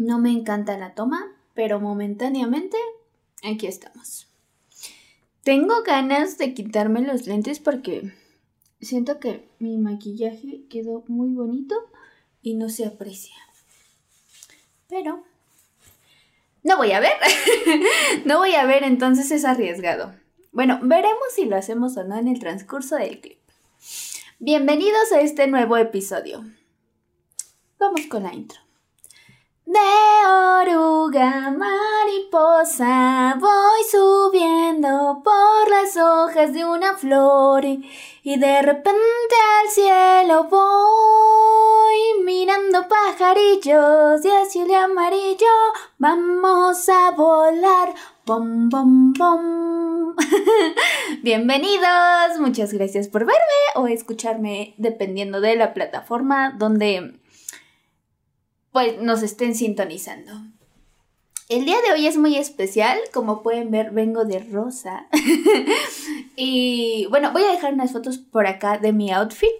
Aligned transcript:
No 0.00 0.18
me 0.18 0.30
encanta 0.30 0.78
la 0.78 0.94
toma, 0.94 1.30
pero 1.52 1.78
momentáneamente 1.78 2.78
aquí 3.44 3.66
estamos. 3.66 4.28
Tengo 5.42 5.82
ganas 5.82 6.38
de 6.38 6.54
quitarme 6.54 7.02
los 7.02 7.26
lentes 7.26 7.60
porque 7.60 8.10
siento 8.80 9.20
que 9.20 9.46
mi 9.58 9.76
maquillaje 9.76 10.62
quedó 10.70 11.04
muy 11.06 11.34
bonito 11.34 11.74
y 12.40 12.54
no 12.54 12.70
se 12.70 12.86
aprecia. 12.86 13.34
Pero 14.88 15.22
no 16.62 16.78
voy 16.78 16.92
a 16.92 17.00
ver. 17.00 17.12
no 18.24 18.38
voy 18.38 18.54
a 18.54 18.64
ver, 18.64 18.84
entonces 18.84 19.30
es 19.30 19.44
arriesgado. 19.44 20.14
Bueno, 20.50 20.80
veremos 20.82 21.26
si 21.34 21.44
lo 21.44 21.56
hacemos 21.56 21.94
o 21.98 22.04
no 22.04 22.16
en 22.16 22.28
el 22.28 22.40
transcurso 22.40 22.96
del 22.96 23.20
clip. 23.20 23.38
Bienvenidos 24.38 25.12
a 25.12 25.20
este 25.20 25.46
nuevo 25.46 25.76
episodio. 25.76 26.42
Vamos 27.78 28.06
con 28.06 28.22
la 28.22 28.32
intro. 28.32 28.69
De 29.70 29.78
oruga 30.26 31.54
mariposa 31.56 33.36
voy 33.38 33.82
subiendo 33.88 35.22
por 35.22 35.70
las 35.70 35.96
hojas 35.96 36.52
de 36.52 36.64
una 36.64 36.94
flor 36.94 37.64
y 37.64 38.36
de 38.36 38.62
repente 38.62 39.36
al 39.62 39.70
cielo 39.70 40.48
voy 40.50 42.24
mirando 42.24 42.88
pajarillos 42.88 44.24
y 44.24 44.28
hacia 44.28 44.64
el 44.64 44.74
amarillo 44.74 45.46
vamos 45.98 46.88
a 46.88 47.12
volar. 47.12 47.94
Bom, 48.26 48.68
bom, 48.70 49.12
bom. 49.12 50.16
Bienvenidos, 51.22 52.40
muchas 52.40 52.72
gracias 52.72 53.06
por 53.06 53.20
verme 53.20 53.62
o 53.76 53.86
escucharme 53.86 54.74
dependiendo 54.78 55.40
de 55.40 55.54
la 55.54 55.74
plataforma 55.74 56.56
donde 56.58 57.19
pues 58.72 59.00
nos 59.00 59.22
estén 59.22 59.54
sintonizando. 59.54 60.32
El 61.48 61.64
día 61.64 61.80
de 61.82 61.92
hoy 61.92 62.06
es 62.06 62.16
muy 62.16 62.36
especial, 62.36 62.96
como 63.12 63.42
pueden 63.42 63.72
ver 63.72 63.90
vengo 63.90 64.24
de 64.24 64.38
rosa. 64.38 65.08
y 66.36 67.06
bueno, 67.10 67.32
voy 67.32 67.42
a 67.42 67.50
dejar 67.50 67.74
unas 67.74 67.92
fotos 67.92 68.18
por 68.18 68.46
acá 68.46 68.78
de 68.78 68.92
mi 68.92 69.10
outfit 69.10 69.50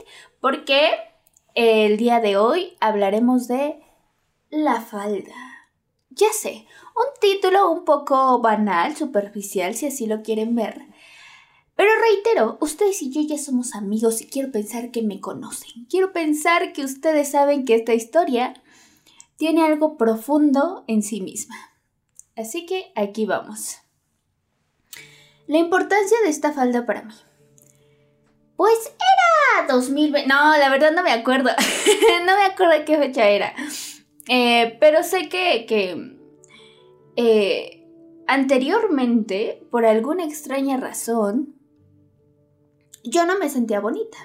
porque 0.41 0.91
el 1.55 1.97
día 1.97 2.21
de 2.21 2.37
hoy 2.37 2.77
hablaremos 2.81 3.49
de 3.49 3.81
la 4.51 4.81
falda. 4.81 5.35
Ya 6.11 6.33
sé, 6.33 6.67
un 6.95 7.21
título 7.21 7.71
un 7.71 7.85
poco 7.85 8.41
banal, 8.41 8.97
superficial, 8.97 9.75
si 9.75 9.87
así 9.87 10.07
lo 10.07 10.23
quieren 10.23 10.55
ver. 10.55 10.83
Pero 11.75 11.91
reitero, 12.01 12.59
ustedes 12.61 13.01
y 13.03 13.11
yo 13.11 13.23
ya 13.23 13.39
somos 13.39 13.75
amigos 13.75 14.21
y 14.21 14.27
quiero 14.27 14.53
pensar 14.53 14.91
que 14.91 15.03
me 15.03 15.21
conocen. 15.21 15.87
Quiero 15.89 16.13
pensar 16.13 16.73
que 16.73 16.85
ustedes 16.85 17.31
saben 17.31 17.65
que 17.65 17.75
esta 17.75 17.95
historia 17.95 18.55
tiene 19.41 19.65
algo 19.65 19.97
profundo 19.97 20.85
en 20.87 21.03
sí 21.03 21.23
misma. 21.23 21.57
Así 22.37 22.67
que 22.67 22.93
aquí 22.95 23.25
vamos. 23.25 23.79
La 25.47 25.57
importancia 25.57 26.19
de 26.23 26.29
esta 26.29 26.53
falda 26.53 26.85
para 26.85 27.05
mí. 27.05 27.15
Pues 28.55 28.79
era 28.85 29.67
2020. 29.67 30.29
No, 30.29 30.59
la 30.59 30.69
verdad 30.69 30.93
no 30.93 31.03
me 31.03 31.13
acuerdo. 31.13 31.49
no 32.27 32.37
me 32.37 32.45
acuerdo 32.45 32.85
qué 32.85 32.99
fecha 32.99 33.31
era. 33.31 33.55
Eh, 34.29 34.77
pero 34.79 35.03
sé 35.03 35.31
que, 35.31 36.19
eh, 37.17 37.89
anteriormente, 38.27 39.67
por 39.71 39.87
alguna 39.87 40.27
extraña 40.27 40.77
razón, 40.77 41.55
yo 43.05 43.25
no 43.25 43.39
me 43.39 43.49
sentía 43.49 43.81
bonita. 43.81 44.19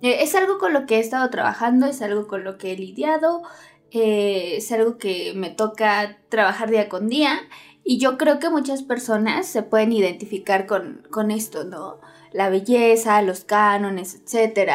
Eh, 0.00 0.22
es 0.22 0.34
algo 0.34 0.56
con 0.56 0.72
lo 0.72 0.86
que 0.86 0.96
he 0.96 1.00
estado 1.00 1.28
trabajando, 1.28 1.84
es 1.84 2.00
algo 2.00 2.26
con 2.26 2.44
lo 2.44 2.56
que 2.56 2.72
he 2.72 2.76
lidiado, 2.78 3.42
eh, 3.96 4.56
es 4.56 4.72
algo 4.72 4.98
que 4.98 5.34
me 5.36 5.50
toca 5.50 6.18
trabajar 6.28 6.68
día 6.68 6.88
con 6.88 7.08
día 7.08 7.38
y 7.84 7.98
yo 7.98 8.18
creo 8.18 8.40
que 8.40 8.50
muchas 8.50 8.82
personas 8.82 9.46
se 9.46 9.62
pueden 9.62 9.92
identificar 9.92 10.66
con, 10.66 11.30
esto, 11.30 11.62
¿no? 11.62 12.00
La 12.32 12.48
belleza, 12.48 13.22
los 13.22 13.44
cánones, 13.44 14.16
etc. 14.16 14.68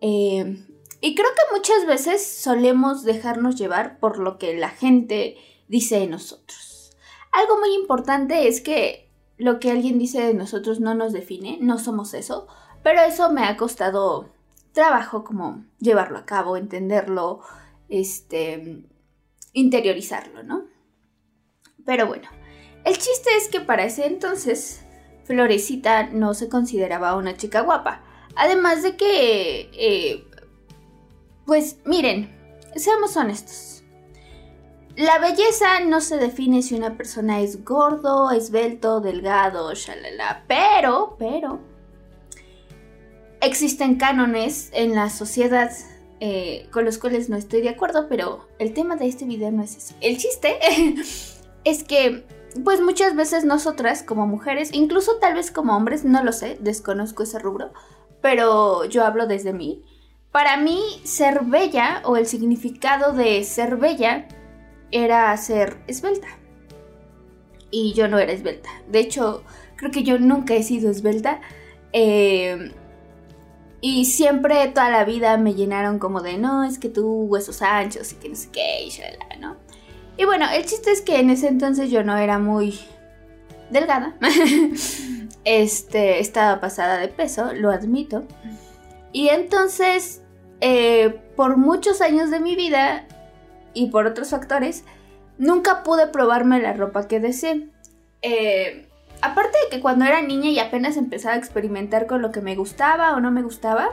Eh, 0.00 0.66
y 1.00 1.14
creo 1.14 1.28
que 1.28 1.56
muchas 1.56 1.86
veces 1.86 2.26
solemos 2.26 3.04
dejarnos 3.04 3.54
llevar 3.54 4.00
por 4.00 4.18
lo 4.18 4.38
que 4.38 4.56
la 4.56 4.70
gente 4.70 5.36
dice 5.68 6.00
de 6.00 6.08
nosotros. 6.08 6.90
Algo 7.30 7.60
muy 7.60 7.72
importante 7.76 8.48
es 8.48 8.60
que 8.60 9.08
lo 9.36 9.60
que 9.60 9.70
alguien 9.70 10.00
dice 10.00 10.20
de 10.20 10.34
nosotros 10.34 10.80
no 10.80 10.96
nos 10.96 11.12
define, 11.12 11.58
no 11.60 11.78
somos 11.78 12.12
eso, 12.12 12.48
pero 12.82 13.02
eso 13.02 13.30
me 13.30 13.44
ha 13.44 13.56
costado 13.56 14.30
trabajo 14.72 15.22
como 15.22 15.64
llevarlo 15.78 16.18
a 16.18 16.24
cabo, 16.24 16.56
entenderlo, 16.56 17.42
este, 17.92 18.86
interiorizarlo, 19.52 20.42
¿no? 20.42 20.64
Pero 21.84 22.06
bueno, 22.06 22.28
el 22.84 22.94
chiste 22.94 23.36
es 23.36 23.48
que 23.48 23.60
para 23.60 23.84
ese 23.84 24.06
entonces 24.06 24.84
Florecita 25.24 26.04
no 26.04 26.32
se 26.32 26.48
consideraba 26.48 27.16
una 27.16 27.36
chica 27.36 27.60
guapa. 27.60 28.02
Además 28.34 28.82
de 28.82 28.96
que, 28.96 29.70
eh, 29.74 30.24
pues 31.44 31.76
miren, 31.84 32.34
seamos 32.76 33.14
honestos. 33.16 33.84
La 34.96 35.18
belleza 35.18 35.80
no 35.80 36.00
se 36.00 36.16
define 36.16 36.62
si 36.62 36.74
una 36.74 36.96
persona 36.96 37.40
es 37.40 37.62
gordo, 37.64 38.30
esbelto, 38.30 39.00
delgado, 39.00 39.72
shalala, 39.74 40.44
pero, 40.46 41.16
pero, 41.18 41.60
existen 43.40 43.96
cánones 43.96 44.70
en 44.72 44.94
la 44.94 45.10
sociedad 45.10 45.70
eh, 46.24 46.68
con 46.70 46.84
los 46.84 46.98
cuales 46.98 47.28
no 47.28 47.36
estoy 47.36 47.62
de 47.62 47.70
acuerdo, 47.70 48.06
pero 48.08 48.46
el 48.60 48.72
tema 48.74 48.94
de 48.94 49.08
este 49.08 49.24
video 49.24 49.50
no 49.50 49.60
es 49.64 49.76
eso. 49.76 49.96
El 50.00 50.18
chiste 50.18 50.56
es 51.64 51.82
que, 51.82 52.24
pues 52.62 52.80
muchas 52.80 53.16
veces 53.16 53.44
nosotras 53.44 54.04
como 54.04 54.28
mujeres, 54.28 54.72
incluso 54.72 55.16
tal 55.16 55.34
vez 55.34 55.50
como 55.50 55.76
hombres, 55.76 56.04
no 56.04 56.22
lo 56.22 56.30
sé, 56.30 56.58
desconozco 56.60 57.24
ese 57.24 57.40
rubro, 57.40 57.72
pero 58.20 58.84
yo 58.84 59.04
hablo 59.04 59.26
desde 59.26 59.52
mí. 59.52 59.82
Para 60.30 60.56
mí, 60.58 60.80
ser 61.02 61.42
bella 61.42 62.02
o 62.04 62.16
el 62.16 62.28
significado 62.28 63.12
de 63.12 63.42
ser 63.42 63.76
bella 63.76 64.28
era 64.92 65.36
ser 65.36 65.78
esbelta. 65.88 66.28
Y 67.72 67.94
yo 67.94 68.06
no 68.06 68.20
era 68.20 68.30
esbelta. 68.30 68.70
De 68.86 69.00
hecho, 69.00 69.42
creo 69.74 69.90
que 69.90 70.04
yo 70.04 70.20
nunca 70.20 70.54
he 70.54 70.62
sido 70.62 70.88
esbelta. 70.88 71.40
Eh, 71.92 72.70
y 73.84 74.04
siempre, 74.04 74.68
toda 74.68 74.90
la 74.90 75.04
vida 75.04 75.36
me 75.38 75.54
llenaron 75.54 75.98
como 75.98 76.22
de, 76.22 76.38
no, 76.38 76.62
es 76.62 76.78
que 76.78 76.88
tú 76.88 77.24
huesos 77.24 77.62
anchos 77.62 78.12
y 78.12 78.14
que 78.14 78.28
no 78.28 78.36
sé 78.36 78.48
qué, 78.52 78.84
y 78.84 78.90
shalala, 78.90 79.36
¿no? 79.40 79.56
Y 80.16 80.24
bueno, 80.24 80.46
el 80.54 80.64
chiste 80.64 80.92
es 80.92 81.00
que 81.02 81.18
en 81.18 81.30
ese 81.30 81.48
entonces 81.48 81.90
yo 81.90 82.04
no 82.04 82.16
era 82.16 82.38
muy 82.38 82.78
delgada. 83.70 84.14
este, 85.44 86.20
estaba 86.20 86.60
pasada 86.60 86.98
de 86.98 87.08
peso, 87.08 87.52
lo 87.54 87.72
admito. 87.72 88.22
Y 89.10 89.30
entonces, 89.30 90.22
eh, 90.60 91.20
por 91.34 91.56
muchos 91.56 92.00
años 92.00 92.30
de 92.30 92.38
mi 92.38 92.54
vida 92.54 93.08
y 93.74 93.88
por 93.88 94.06
otros 94.06 94.30
factores, 94.30 94.84
nunca 95.38 95.82
pude 95.82 96.06
probarme 96.06 96.60
la 96.60 96.72
ropa 96.72 97.08
que 97.08 97.18
deseé. 97.18 97.68
Eh, 98.22 98.86
aparte 99.22 99.56
de 99.64 99.70
que 99.70 99.80
cuando 99.80 100.04
era 100.04 100.20
niña 100.20 100.50
y 100.50 100.58
apenas 100.58 100.96
empezaba 100.96 101.34
a 101.34 101.38
experimentar 101.38 102.06
con 102.06 102.20
lo 102.20 102.32
que 102.32 102.40
me 102.40 102.56
gustaba 102.56 103.14
o 103.14 103.20
no 103.20 103.30
me 103.30 103.42
gustaba, 103.42 103.90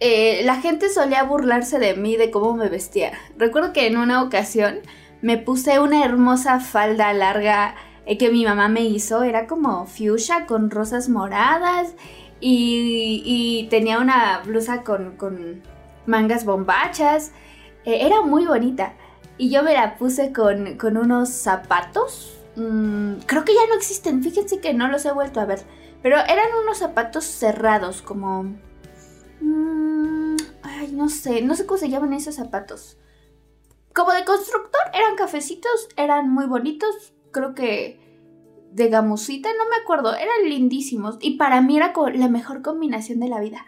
eh, 0.00 0.42
la 0.44 0.60
gente 0.60 0.88
solía 0.88 1.22
burlarse 1.22 1.78
de 1.78 1.94
mí, 1.94 2.16
de 2.16 2.30
cómo 2.30 2.54
me 2.54 2.68
vestía. 2.68 3.12
Recuerdo 3.38 3.72
que 3.72 3.86
en 3.86 3.96
una 3.96 4.22
ocasión 4.22 4.80
me 5.22 5.38
puse 5.38 5.80
una 5.80 6.04
hermosa 6.04 6.60
falda 6.60 7.12
larga 7.12 7.74
eh, 8.06 8.18
que 8.18 8.30
mi 8.30 8.44
mamá 8.44 8.68
me 8.68 8.82
hizo, 8.82 9.22
era 9.22 9.46
como 9.46 9.86
fuchsia 9.86 10.46
con 10.46 10.70
rosas 10.70 11.08
moradas 11.08 11.94
y, 12.40 13.66
tenía 13.70 13.98
una 13.98 14.40
blusa 14.44 14.82
con, 14.82 15.62
mangas 16.06 16.44
bombachas, 16.44 17.32
eh, 17.84 17.98
era 18.02 18.22
muy 18.22 18.46
bonita. 18.46 18.94
Y 19.38 19.50
yo 19.50 19.62
me 19.62 19.74
la 19.74 19.96
puse 19.96 20.32
con, 20.32 20.78
con 20.78 20.96
unos 20.96 21.28
zapatos 21.30 22.36
Mm, 22.56 23.18
creo 23.26 23.44
que 23.44 23.54
ya 23.54 23.66
no 23.68 23.74
existen, 23.74 24.22
fíjense 24.22 24.60
que 24.60 24.74
no 24.74 24.88
los 24.88 25.04
he 25.04 25.12
vuelto 25.12 25.40
a 25.40 25.44
ver. 25.44 25.60
Pero 26.02 26.16
eran 26.18 26.48
unos 26.62 26.78
zapatos 26.78 27.24
cerrados, 27.24 28.02
como... 28.02 28.44
Mm, 29.40 30.36
ay, 30.62 30.92
no 30.92 31.08
sé, 31.08 31.42
no 31.42 31.54
sé 31.54 31.66
cómo 31.66 31.78
se 31.78 31.88
llaman 31.88 32.14
esos 32.14 32.36
zapatos. 32.36 32.98
Como 33.94 34.12
de 34.12 34.24
constructor, 34.24 34.82
eran 34.92 35.16
cafecitos, 35.16 35.88
eran 35.96 36.30
muy 36.30 36.46
bonitos, 36.46 37.14
creo 37.30 37.54
que 37.54 38.06
de 38.72 38.88
gamusita, 38.88 39.48
no 39.56 39.68
me 39.70 39.76
acuerdo, 39.76 40.14
eran 40.14 40.48
lindísimos 40.48 41.16
y 41.20 41.38
para 41.38 41.62
mí 41.62 41.78
era 41.78 41.94
la 42.14 42.28
mejor 42.28 42.60
combinación 42.60 43.20
de 43.20 43.28
la 43.28 43.40
vida. 43.40 43.64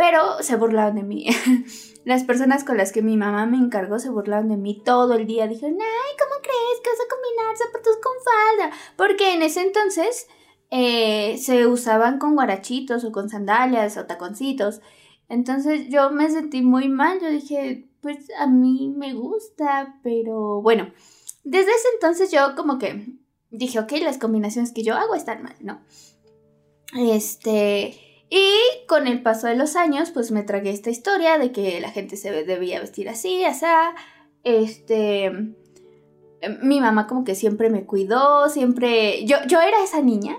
Pero 0.00 0.42
se 0.42 0.56
burlaban 0.56 0.94
de 0.94 1.02
mí. 1.02 1.26
Las 2.06 2.24
personas 2.24 2.64
con 2.64 2.78
las 2.78 2.90
que 2.90 3.02
mi 3.02 3.18
mamá 3.18 3.44
me 3.44 3.58
encargó 3.58 3.98
se 3.98 4.08
burlaban 4.08 4.48
de 4.48 4.56
mí 4.56 4.82
todo 4.82 5.12
el 5.12 5.26
día. 5.26 5.46
Dijeron, 5.46 5.76
ay, 5.78 6.16
¿cómo 6.18 6.40
crees 6.40 6.80
que 6.82 6.88
vas 6.88 7.00
a 7.00 7.10
combinar 7.10 7.56
zapatos 7.58 7.96
con 8.02 8.12
falda? 8.24 8.76
Porque 8.96 9.34
en 9.34 9.42
ese 9.42 9.60
entonces 9.60 10.26
eh, 10.70 11.36
se 11.36 11.66
usaban 11.66 12.18
con 12.18 12.34
guarachitos 12.34 13.04
o 13.04 13.12
con 13.12 13.28
sandalias 13.28 13.98
o 13.98 14.06
taconcitos. 14.06 14.80
Entonces 15.28 15.90
yo 15.90 16.08
me 16.08 16.30
sentí 16.30 16.62
muy 16.62 16.88
mal. 16.88 17.20
Yo 17.20 17.28
dije, 17.28 17.86
pues 18.00 18.30
a 18.38 18.46
mí 18.46 18.94
me 18.96 19.12
gusta, 19.12 20.00
pero 20.02 20.62
bueno, 20.62 20.90
desde 21.44 21.72
ese 21.72 21.88
entonces 21.92 22.30
yo 22.30 22.56
como 22.56 22.78
que 22.78 23.18
dije, 23.50 23.78
ok, 23.78 23.92
las 24.00 24.16
combinaciones 24.16 24.72
que 24.72 24.82
yo 24.82 24.94
hago 24.94 25.14
están 25.14 25.42
mal, 25.42 25.56
¿no? 25.60 25.82
Este, 26.96 28.09
y 28.30 28.86
con 28.86 29.08
el 29.08 29.22
paso 29.22 29.48
de 29.48 29.56
los 29.56 29.74
años, 29.74 30.10
pues 30.12 30.30
me 30.30 30.44
tragué 30.44 30.70
esta 30.70 30.88
historia 30.88 31.36
de 31.36 31.50
que 31.50 31.80
la 31.80 31.90
gente 31.90 32.16
se 32.16 32.30
debía 32.44 32.80
vestir 32.80 33.08
así, 33.08 33.44
así, 33.44 33.66
este, 34.44 35.32
mi 36.62 36.80
mamá 36.80 37.08
como 37.08 37.24
que 37.24 37.34
siempre 37.34 37.70
me 37.70 37.84
cuidó, 37.84 38.48
siempre, 38.48 39.24
yo, 39.26 39.36
yo 39.48 39.60
era 39.60 39.82
esa 39.82 40.00
niña 40.00 40.36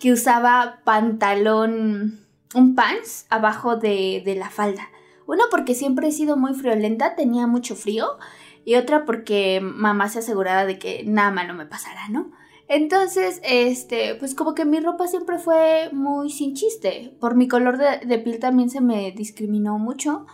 que 0.00 0.12
usaba 0.12 0.80
pantalón, 0.84 2.26
un 2.54 2.74
pants 2.74 3.26
abajo 3.30 3.76
de, 3.76 4.22
de 4.24 4.34
la 4.34 4.50
falda. 4.50 4.88
Una 5.26 5.44
porque 5.50 5.74
siempre 5.74 6.08
he 6.08 6.12
sido 6.12 6.36
muy 6.36 6.54
friolenta, 6.54 7.14
tenía 7.14 7.46
mucho 7.46 7.76
frío, 7.76 8.18
y 8.64 8.74
otra 8.74 9.04
porque 9.04 9.60
mamá 9.62 10.08
se 10.08 10.18
aseguraba 10.18 10.64
de 10.64 10.78
que 10.78 11.04
nada 11.04 11.30
malo 11.30 11.54
me 11.54 11.66
pasara, 11.66 12.08
¿no? 12.08 12.32
Entonces, 12.68 13.40
este, 13.44 14.14
pues 14.14 14.34
como 14.34 14.54
que 14.54 14.66
mi 14.66 14.78
ropa 14.80 15.08
siempre 15.08 15.38
fue 15.38 15.88
muy 15.92 16.30
sin 16.30 16.54
chiste. 16.54 17.16
Por 17.18 17.34
mi 17.34 17.48
color 17.48 17.78
de, 17.78 18.18
piel 18.18 18.38
también 18.38 18.68
se 18.68 18.82
me 18.82 19.10
discriminó 19.12 19.78
mucho. 19.78 20.26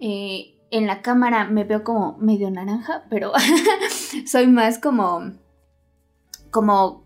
Eh, 0.00 0.54
en 0.70 0.86
la 0.86 1.02
cámara 1.02 1.44
me 1.44 1.64
veo 1.64 1.84
como 1.84 2.16
medio 2.18 2.50
naranja, 2.50 3.04
pero 3.10 3.32
soy 4.26 4.46
más 4.46 4.78
como, 4.78 5.32
como, 6.50 7.04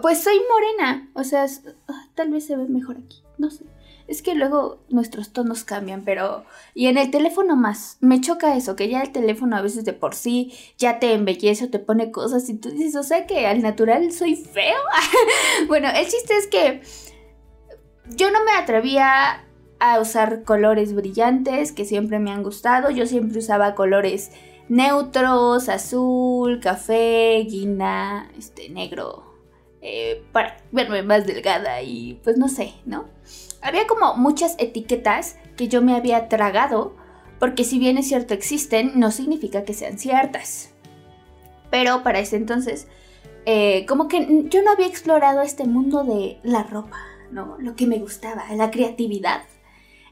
pues 0.00 0.22
soy 0.22 0.36
morena. 0.50 1.10
O 1.14 1.24
sea, 1.24 1.46
ah, 1.88 2.08
tal 2.14 2.30
vez 2.30 2.46
se 2.46 2.56
ve 2.56 2.68
mejor 2.68 2.98
aquí, 2.98 3.22
no 3.38 3.50
sé. 3.50 3.64
Es 4.12 4.20
que 4.20 4.34
luego 4.34 4.78
nuestros 4.90 5.32
tonos 5.32 5.64
cambian, 5.64 6.02
pero... 6.04 6.44
Y 6.74 6.88
en 6.88 6.98
el 6.98 7.10
teléfono 7.10 7.56
más. 7.56 7.96
Me 8.00 8.20
choca 8.20 8.54
eso, 8.54 8.76
que 8.76 8.90
ya 8.90 9.00
el 9.00 9.10
teléfono 9.10 9.56
a 9.56 9.62
veces 9.62 9.86
de 9.86 9.94
por 9.94 10.14
sí 10.14 10.52
ya 10.76 10.98
te 10.98 11.14
embellece 11.14 11.64
o 11.64 11.70
te 11.70 11.78
pone 11.78 12.10
cosas 12.10 12.46
y 12.50 12.58
tú 12.58 12.68
dices, 12.68 12.94
o 12.96 13.04
sea 13.04 13.26
que 13.26 13.46
al 13.46 13.62
natural 13.62 14.12
soy 14.12 14.36
feo. 14.36 14.76
bueno, 15.66 15.88
el 15.88 16.06
chiste 16.06 16.36
es 16.36 16.46
que 16.46 16.82
yo 18.14 18.30
no 18.30 18.44
me 18.44 18.52
atrevía 18.52 19.46
a 19.78 19.98
usar 19.98 20.44
colores 20.44 20.94
brillantes 20.94 21.72
que 21.72 21.86
siempre 21.86 22.18
me 22.18 22.32
han 22.32 22.42
gustado. 22.42 22.90
Yo 22.90 23.06
siempre 23.06 23.38
usaba 23.38 23.74
colores 23.74 24.30
neutros, 24.68 25.70
azul, 25.70 26.60
café, 26.60 27.46
guinda, 27.48 28.30
este, 28.38 28.68
negro, 28.68 29.24
eh, 29.80 30.22
para 30.32 30.58
verme 30.70 31.02
más 31.02 31.26
delgada 31.26 31.80
y 31.80 32.20
pues 32.22 32.36
no 32.36 32.50
sé, 32.50 32.74
¿no? 32.84 33.06
Había 33.62 33.86
como 33.86 34.16
muchas 34.16 34.56
etiquetas 34.58 35.36
que 35.56 35.68
yo 35.68 35.82
me 35.82 35.94
había 35.94 36.28
tragado, 36.28 36.96
porque 37.38 37.64
si 37.64 37.78
bien 37.78 37.96
es 37.96 38.08
cierto 38.08 38.34
existen, 38.34 38.92
no 38.98 39.10
significa 39.10 39.64
que 39.64 39.74
sean 39.74 39.98
ciertas. 39.98 40.74
Pero 41.70 42.02
para 42.02 42.18
ese 42.18 42.36
entonces, 42.36 42.88
eh, 43.46 43.86
como 43.86 44.08
que 44.08 44.44
yo 44.48 44.62
no 44.62 44.72
había 44.72 44.86
explorado 44.86 45.42
este 45.42 45.64
mundo 45.64 46.04
de 46.04 46.38
la 46.42 46.64
ropa, 46.64 46.98
¿no? 47.30 47.56
Lo 47.58 47.74
que 47.74 47.86
me 47.86 47.98
gustaba, 47.98 48.44
la 48.54 48.70
creatividad. 48.70 49.42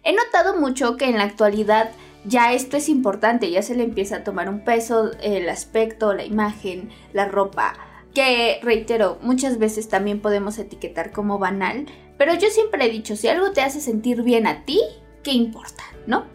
He 0.03 0.15
notado 0.15 0.59
mucho 0.59 0.97
que 0.97 1.07
en 1.07 1.19
la 1.19 1.25
actualidad 1.25 1.91
ya 2.25 2.53
esto 2.53 2.77
es 2.77 2.89
importante, 2.89 3.51
ya 3.51 3.63
se 3.63 3.75
le 3.75 3.85
empieza 3.85 4.17
a 4.17 4.25
tomar 4.25 4.49
un 4.49 4.65
peso 4.65 5.11
el 5.23 5.49
aspecto, 5.49 6.15
la 6.15 6.25
imagen, 6.25 6.91
la 7.13 7.27
ropa, 7.27 7.75
que 8.15 8.59
reitero, 8.63 9.19
muchas 9.23 9.59
veces 9.59 9.89
también 9.89 10.21
podemos 10.21 10.59
etiquetar 10.59 11.13
como 11.13 11.39
banal, 11.39 11.87
pero 12.21 12.35
yo 12.35 12.51
siempre 12.51 12.85
he 12.85 12.91
dicho, 12.91 13.17
si 13.17 13.29
algo 13.29 13.53
te 13.53 13.63
hace 13.63 13.81
sentir 13.81 14.21
bien 14.21 14.47
a 14.47 14.67
ti, 14.67 14.79
¿qué 15.23 15.33
importa? 15.33 15.83
¿No? 16.07 16.27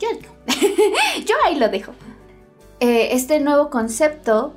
Yo 0.00 1.34
ahí 1.44 1.56
lo 1.56 1.68
dejo. 1.68 1.92
Eh, 2.80 3.10
este 3.12 3.38
nuevo 3.38 3.68
concepto 3.68 4.54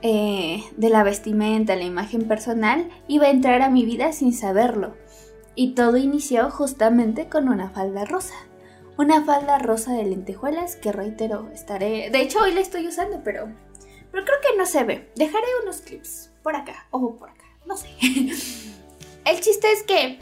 eh, 0.00 0.64
de 0.78 0.88
la 0.88 1.02
vestimenta, 1.02 1.76
la 1.76 1.84
imagen 1.84 2.26
personal, 2.26 2.88
iba 3.06 3.26
a 3.26 3.30
entrar 3.30 3.60
a 3.60 3.68
mi 3.68 3.84
vida 3.84 4.12
sin 4.12 4.32
saberlo. 4.32 4.94
Y 5.54 5.74
todo 5.74 5.98
inició 5.98 6.50
justamente 6.50 7.28
con 7.28 7.50
una 7.50 7.68
falda 7.68 8.06
rosa. 8.06 8.36
Una 8.96 9.22
falda 9.26 9.58
rosa 9.58 9.92
de 9.92 10.04
lentejuelas 10.04 10.76
que 10.76 10.90
reitero, 10.90 11.50
estaré... 11.52 12.08
De 12.08 12.22
hecho, 12.22 12.40
hoy 12.40 12.54
la 12.54 12.60
estoy 12.60 12.88
usando, 12.88 13.20
pero... 13.22 13.52
Pero 14.10 14.24
creo 14.24 14.38
que 14.40 14.56
no 14.56 14.64
se 14.64 14.84
ve. 14.84 15.12
Dejaré 15.16 15.46
unos 15.64 15.82
clips 15.82 16.32
por 16.42 16.56
acá 16.56 16.86
o 16.92 17.14
por 17.14 17.28
acá. 17.28 17.44
No 17.66 17.76
sé. 17.76 17.88
El 19.24 19.40
chiste 19.40 19.70
es 19.72 19.82
que, 19.82 20.18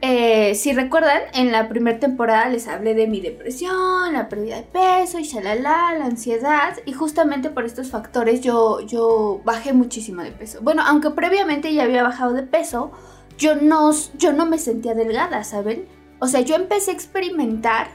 eh, 0.00 0.54
si 0.54 0.72
recuerdan, 0.72 1.22
en 1.34 1.52
la 1.52 1.68
primera 1.68 1.98
temporada 1.98 2.48
les 2.48 2.68
hablé 2.68 2.94
de 2.94 3.06
mi 3.06 3.20
depresión, 3.20 4.12
la 4.12 4.28
pérdida 4.28 4.56
de 4.56 4.62
peso 4.62 5.18
y 5.18 5.24
shalala, 5.24 5.94
la 5.98 6.04
ansiedad. 6.04 6.76
Y 6.84 6.92
justamente 6.92 7.50
por 7.50 7.64
estos 7.64 7.90
factores 7.90 8.40
yo, 8.40 8.80
yo 8.80 9.40
bajé 9.44 9.72
muchísimo 9.72 10.22
de 10.22 10.32
peso. 10.32 10.60
Bueno, 10.62 10.82
aunque 10.86 11.10
previamente 11.10 11.72
ya 11.74 11.84
había 11.84 12.02
bajado 12.02 12.32
de 12.32 12.42
peso, 12.42 12.92
yo 13.38 13.54
no, 13.54 13.92
yo 14.16 14.32
no 14.32 14.46
me 14.46 14.58
sentía 14.58 14.94
delgada, 14.94 15.44
¿saben? 15.44 15.86
O 16.18 16.26
sea, 16.26 16.40
yo 16.40 16.56
empecé 16.56 16.90
a 16.90 16.94
experimentar 16.94 17.88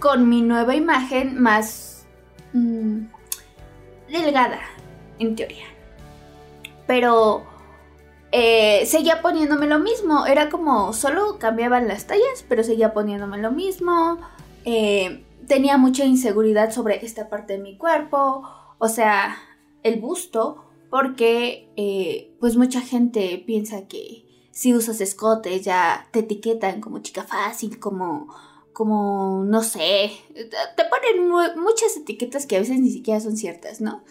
con 0.00 0.28
mi 0.28 0.42
nueva 0.42 0.74
imagen 0.74 1.40
más 1.40 2.06
mm, 2.52 3.04
delgada, 4.10 4.60
en 5.18 5.36
teoría. 5.36 5.66
Pero 6.86 7.44
eh, 8.32 8.84
seguía 8.86 9.22
poniéndome 9.22 9.66
lo 9.66 9.78
mismo. 9.78 10.26
Era 10.26 10.48
como 10.48 10.92
solo 10.92 11.38
cambiaban 11.38 11.88
las 11.88 12.06
tallas, 12.06 12.44
pero 12.48 12.62
seguía 12.64 12.92
poniéndome 12.92 13.38
lo 13.38 13.52
mismo. 13.52 14.18
Eh, 14.64 15.24
tenía 15.46 15.78
mucha 15.78 16.04
inseguridad 16.04 16.72
sobre 16.72 17.04
esta 17.04 17.28
parte 17.28 17.54
de 17.54 17.60
mi 17.60 17.76
cuerpo, 17.76 18.42
o 18.78 18.88
sea, 18.88 19.36
el 19.82 20.00
busto, 20.00 20.64
porque 20.90 21.68
pues 21.74 22.36
pues 22.40 22.56
mucha 22.56 22.80
gente 22.80 23.42
piensa 23.44 23.86
que 23.88 24.24
si 24.52 24.72
usas 24.72 25.00
escote 25.00 25.60
ya 25.60 26.08
te 26.12 26.20
etiquetan 26.20 26.80
como 26.80 27.00
chica 27.00 27.24
fácil, 27.24 27.78
como 27.78 28.28
como 28.72 29.42
no 29.44 29.62
sé, 29.62 30.12
te 30.34 30.84
ponen 30.84 31.30
muchas 31.58 31.96
etiquetas 31.96 32.46
que 32.46 32.56
a 32.56 32.60
veces 32.60 32.78
ni 32.78 32.90
siquiera 32.90 33.20
son 33.20 33.36
ciertas, 33.36 33.80
¿no? 33.80 34.04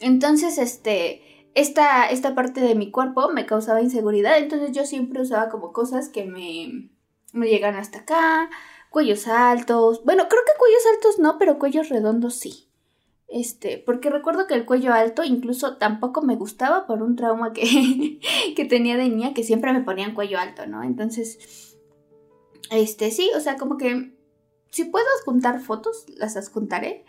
Entonces, 0.00 0.58
este, 0.58 1.22
esta, 1.54 2.06
esta 2.06 2.34
parte 2.34 2.60
de 2.60 2.74
mi 2.74 2.90
cuerpo 2.90 3.30
me 3.30 3.46
causaba 3.46 3.82
inseguridad, 3.82 4.38
entonces 4.38 4.72
yo 4.72 4.84
siempre 4.84 5.22
usaba 5.22 5.48
como 5.48 5.72
cosas 5.72 6.08
que 6.08 6.24
me, 6.24 6.90
me 7.32 7.48
llegan 7.48 7.76
hasta 7.76 8.00
acá, 8.00 8.50
cuellos 8.90 9.26
altos, 9.28 10.04
bueno, 10.04 10.28
creo 10.28 10.42
que 10.46 10.58
cuellos 10.58 10.82
altos 10.94 11.18
no, 11.18 11.38
pero 11.38 11.58
cuellos 11.58 11.88
redondos 11.88 12.34
sí. 12.34 12.68
Este, 13.26 13.78
porque 13.78 14.10
recuerdo 14.10 14.46
que 14.46 14.54
el 14.54 14.66
cuello 14.66 14.92
alto 14.92 15.24
incluso 15.24 15.78
tampoco 15.78 16.22
me 16.22 16.36
gustaba 16.36 16.86
por 16.86 17.02
un 17.02 17.16
trauma 17.16 17.52
que, 17.52 18.20
que 18.56 18.64
tenía 18.64 18.96
de 18.96 19.08
niña, 19.08 19.34
que 19.34 19.42
siempre 19.42 19.72
me 19.72 19.80
ponían 19.80 20.14
cuello 20.14 20.38
alto, 20.38 20.66
¿no? 20.66 20.82
Entonces, 20.82 21.78
este, 22.70 23.10
sí, 23.10 23.30
o 23.36 23.40
sea, 23.40 23.56
como 23.56 23.76
que 23.76 24.14
si 24.70 24.84
puedo 24.84 25.06
adjuntar 25.20 25.60
fotos, 25.60 26.04
las 26.08 26.36
adjuntaré. 26.36 27.04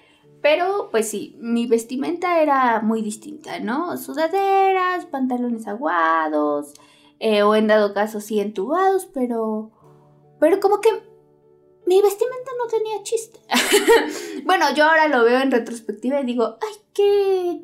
Pero 0.46 0.90
pues 0.92 1.10
sí, 1.10 1.36
mi 1.40 1.66
vestimenta 1.66 2.40
era 2.40 2.80
muy 2.80 3.02
distinta, 3.02 3.58
¿no? 3.58 3.98
Sudaderas, 3.98 5.08
pantalones 5.08 5.66
aguados, 5.66 6.75
eh, 7.18 7.42
o 7.42 7.56
en 7.56 7.66
dado 7.66 7.96
caso 7.96 8.22
sí 8.22 8.40
entubados, 8.40 9.08
pero... 9.12 9.72
Pero 10.40 10.60
como 10.60 10.82
que 10.82 10.90
mi 11.88 12.00
vestimenta 12.00 12.52
no 12.60 12.68
tenía 12.68 13.02
chiste. 13.02 13.40
bueno, 14.46 14.66
yo 14.75 14.84
ahora 14.84 15.08
lo 15.08 15.24
veo 15.24 15.40
en 15.40 15.50
retrospectiva 15.50 16.22
y 16.22 16.25
digo, 16.25 16.60
ay, 16.62 16.75
qué 16.94 17.64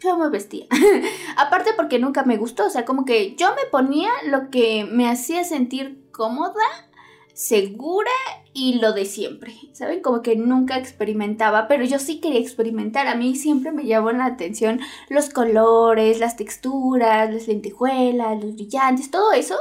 yo 0.00 0.18
me 0.18 0.30
vestía. 0.30 0.66
Aparte 1.36 1.74
porque 1.76 2.00
nunca 2.00 2.24
me 2.24 2.38
gustó, 2.38 2.66
o 2.66 2.70
sea, 2.70 2.84
como 2.84 3.04
que 3.04 3.36
yo 3.36 3.50
me 3.50 3.70
ponía 3.70 4.10
lo 4.26 4.50
que 4.50 4.84
me 4.84 5.08
hacía 5.08 5.44
sentir 5.44 6.10
cómoda 6.10 6.88
segura 7.34 8.10
y 8.52 8.80
lo 8.80 8.92
de 8.92 9.04
siempre, 9.04 9.54
¿saben? 9.72 10.02
Como 10.02 10.22
que 10.22 10.36
nunca 10.36 10.76
experimentaba, 10.76 11.68
pero 11.68 11.84
yo 11.84 11.98
sí 11.98 12.20
quería 12.20 12.40
experimentar. 12.40 13.06
A 13.06 13.14
mí 13.14 13.36
siempre 13.36 13.72
me 13.72 13.86
llamó 13.86 14.10
la 14.12 14.26
atención 14.26 14.80
los 15.08 15.30
colores, 15.30 16.18
las 16.18 16.36
texturas, 16.36 17.32
las 17.32 17.46
lentejuelas, 17.46 18.42
los 18.42 18.54
brillantes, 18.54 19.10
todo 19.10 19.32
eso. 19.32 19.56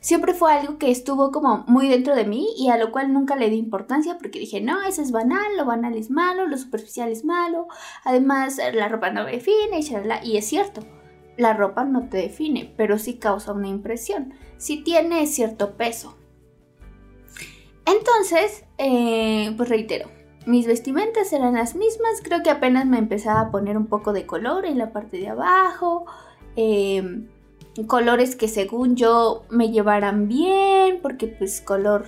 Siempre 0.00 0.34
fue 0.34 0.52
algo 0.52 0.76
que 0.78 0.90
estuvo 0.90 1.30
como 1.30 1.64
muy 1.66 1.88
dentro 1.88 2.14
de 2.14 2.26
mí 2.26 2.48
y 2.58 2.68
a 2.68 2.76
lo 2.76 2.92
cual 2.92 3.12
nunca 3.12 3.36
le 3.36 3.48
di 3.48 3.56
importancia 3.56 4.18
porque 4.18 4.38
dije, 4.38 4.60
no, 4.60 4.82
eso 4.82 5.00
es 5.00 5.12
banal, 5.12 5.56
lo 5.56 5.64
banal 5.64 5.96
es 5.96 6.10
malo, 6.10 6.46
lo 6.46 6.58
superficial 6.58 7.10
es 7.10 7.24
malo, 7.24 7.68
además 8.04 8.58
la 8.74 8.88
ropa 8.88 9.10
no 9.10 9.24
me 9.24 9.32
define 9.32 9.80
y 9.80 10.28
Y 10.28 10.36
es 10.36 10.46
cierto, 10.46 10.82
la 11.38 11.54
ropa 11.54 11.84
no 11.84 12.08
te 12.10 12.18
define, 12.18 12.74
pero 12.76 12.98
sí 12.98 13.14
causa 13.14 13.52
una 13.52 13.68
impresión, 13.68 14.34
sí 14.58 14.82
tiene 14.82 15.26
cierto 15.26 15.76
peso. 15.78 16.18
Entonces, 17.86 18.64
eh, 18.78 19.52
pues 19.56 19.68
reitero, 19.68 20.08
mis 20.46 20.66
vestimentas 20.66 21.32
eran 21.32 21.54
las 21.54 21.74
mismas, 21.74 22.20
creo 22.22 22.42
que 22.42 22.50
apenas 22.50 22.86
me 22.86 22.98
empezaba 22.98 23.40
a 23.40 23.50
poner 23.50 23.76
un 23.76 23.86
poco 23.86 24.12
de 24.12 24.26
color 24.26 24.66
en 24.66 24.78
la 24.78 24.92
parte 24.92 25.18
de 25.18 25.28
abajo, 25.28 26.06
em, 26.56 27.28
colores 27.86 28.36
que 28.36 28.48
según 28.48 28.96
yo 28.96 29.44
me 29.50 29.70
llevaran 29.70 30.28
bien, 30.28 31.00
porque 31.02 31.26
pues 31.26 31.60
color 31.60 32.06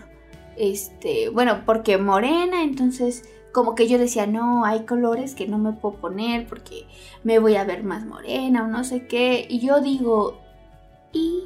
este, 0.57 1.29
bueno, 1.29 1.63
porque 1.67 1.99
morena, 1.99 2.63
entonces 2.63 3.25
como 3.53 3.75
que 3.75 3.89
yo 3.89 3.99
decía, 3.99 4.27
no, 4.27 4.67
hay 4.67 4.85
colores 4.85 5.35
que 5.35 5.47
no 5.47 5.59
me 5.59 5.73
puedo 5.73 5.97
poner 5.97 6.47
porque 6.47 6.87
me 7.25 7.39
voy 7.39 7.57
a 7.57 7.65
ver 7.65 7.85
más 7.85 8.05
morena 8.05 8.65
o 8.65 8.69
no 8.69 8.85
sé 8.85 9.07
qué. 9.07 9.47
Y 9.49 9.61
yo 9.61 9.81
digo, 9.81 10.39
y 11.11 11.45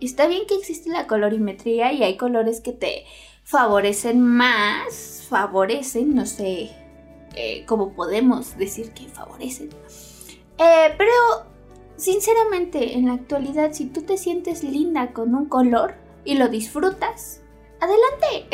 está 0.00 0.28
bien 0.28 0.46
que 0.46 0.54
existe 0.54 0.90
la 0.90 1.08
colorimetría 1.08 1.92
y 1.92 2.04
hay 2.04 2.16
colores 2.16 2.60
que 2.60 2.72
te 2.72 3.04
favorecen 3.44 4.20
más, 4.20 5.26
favorecen, 5.28 6.14
no 6.14 6.26
sé 6.26 6.70
eh, 7.34 7.64
cómo 7.66 7.92
podemos 7.92 8.56
decir 8.56 8.92
que 8.92 9.08
favorecen. 9.08 9.68
Eh, 10.58 10.94
pero, 10.96 11.12
sinceramente, 11.96 12.94
en 12.94 13.06
la 13.06 13.14
actualidad, 13.14 13.72
si 13.72 13.86
tú 13.86 14.02
te 14.02 14.16
sientes 14.16 14.64
linda 14.64 15.12
con 15.12 15.34
un 15.34 15.46
color 15.46 15.94
y 16.24 16.36
lo 16.36 16.48
disfrutas, 16.48 17.42
adelante. 17.80 18.48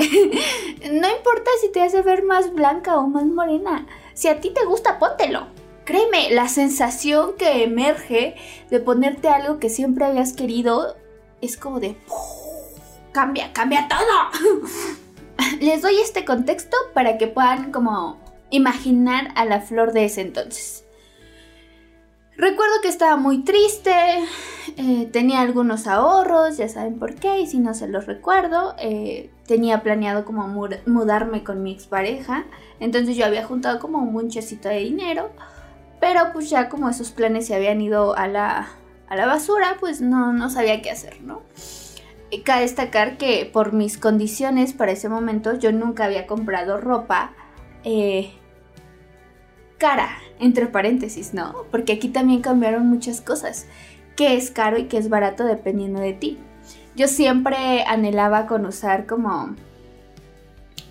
no 0.90 1.09
importa 1.16 1.50
si 1.61 1.70
te 1.70 1.82
hace 1.82 2.02
ver 2.02 2.25
más 2.25 2.52
blanca 2.52 2.99
o 2.99 3.06
más 3.06 3.25
morena. 3.25 3.87
Si 4.14 4.28
a 4.28 4.40
ti 4.40 4.50
te 4.50 4.64
gusta, 4.64 4.99
póntelo. 4.99 5.47
Créeme, 5.85 6.30
la 6.30 6.49
sensación 6.49 7.35
que 7.37 7.64
emerge 7.64 8.37
de 8.70 8.80
ponerte 8.80 9.28
algo 9.28 9.59
que 9.59 9.70
siempre 9.70 10.04
habías 10.04 10.32
querido 10.32 10.97
es 11.40 11.56
como 11.56 11.80
de... 11.80 11.97
Cambia, 13.12 13.52
cambia 13.52 13.88
todo. 13.88 14.61
Les 15.61 15.83
doy 15.83 15.97
este 15.97 16.25
contexto 16.25 16.76
para 16.95 17.19
que 17.19 17.26
puedan 17.26 17.73
como 17.73 18.19
imaginar 18.50 19.33
a 19.35 19.45
la 19.45 19.61
flor 19.61 19.93
de 19.93 20.05
ese 20.05 20.21
entonces. 20.21 20.85
Recuerdo 22.37 22.75
que 22.81 22.88
estaba 22.88 23.17
muy 23.17 23.45
triste, 23.45 23.93
eh, 24.79 25.09
tenía 25.12 25.43
algunos 25.43 25.87
ahorros, 25.87 26.57
ya 26.57 26.69
saben 26.71 26.99
por 26.99 27.14
qué, 27.17 27.40
y 27.40 27.47
si 27.47 27.59
no 27.59 27.75
se 27.75 27.87
los 27.87 28.07
recuerdo, 28.07 28.75
eh, 28.79 29.31
tenía 29.47 29.83
planeado 29.83 30.25
como 30.25 30.49
mudarme 30.49 31.45
con 31.45 31.62
mi 31.62 31.71
expareja, 31.71 32.47
entonces 32.79 33.14
yo 33.17 33.26
había 33.26 33.45
juntado 33.45 33.79
como 33.79 33.99
un 33.99 34.14
bunchecito 34.14 34.71
de 34.71 34.79
dinero, 34.79 35.29
pero 36.00 36.33
pues 36.33 36.49
ya 36.49 36.71
como 36.71 36.88
esos 36.88 37.11
planes 37.11 37.47
se 37.47 37.55
habían 37.55 37.79
ido 37.83 38.17
a 38.17 38.26
la, 38.26 38.69
a 39.09 39.17
la 39.17 39.26
basura, 39.26 39.76
pues 39.79 40.00
no, 40.00 40.33
no 40.33 40.49
sabía 40.49 40.81
qué 40.81 40.90
hacer, 40.90 41.21
¿no? 41.21 41.43
Cabe 42.44 42.62
destacar 42.62 43.18
que 43.18 43.49
por 43.52 43.72
mis 43.72 43.99
condiciones 43.99 44.72
para 44.72 44.92
ese 44.92 45.08
momento 45.08 45.58
yo 45.58 45.72
nunca 45.72 46.04
había 46.04 46.26
comprado 46.26 46.80
ropa 46.80 47.32
eh, 47.84 48.30
cara, 49.78 50.10
entre 50.38 50.66
paréntesis, 50.66 51.34
¿no? 51.34 51.64
Porque 51.70 51.94
aquí 51.94 52.08
también 52.08 52.42
cambiaron 52.42 52.87
muchas 52.87 53.20
cosas, 53.20 53.66
qué 54.14 54.37
es 54.37 54.50
caro 54.50 54.78
y 54.78 54.84
qué 54.84 54.99
es 54.99 55.08
barato 55.08 55.44
dependiendo 55.44 56.00
de 56.00 56.12
ti. 56.12 56.38
Yo 56.94 57.08
siempre 57.08 57.82
anhelaba 57.87 58.46
con 58.46 58.66
usar 58.66 59.06
como 59.06 59.56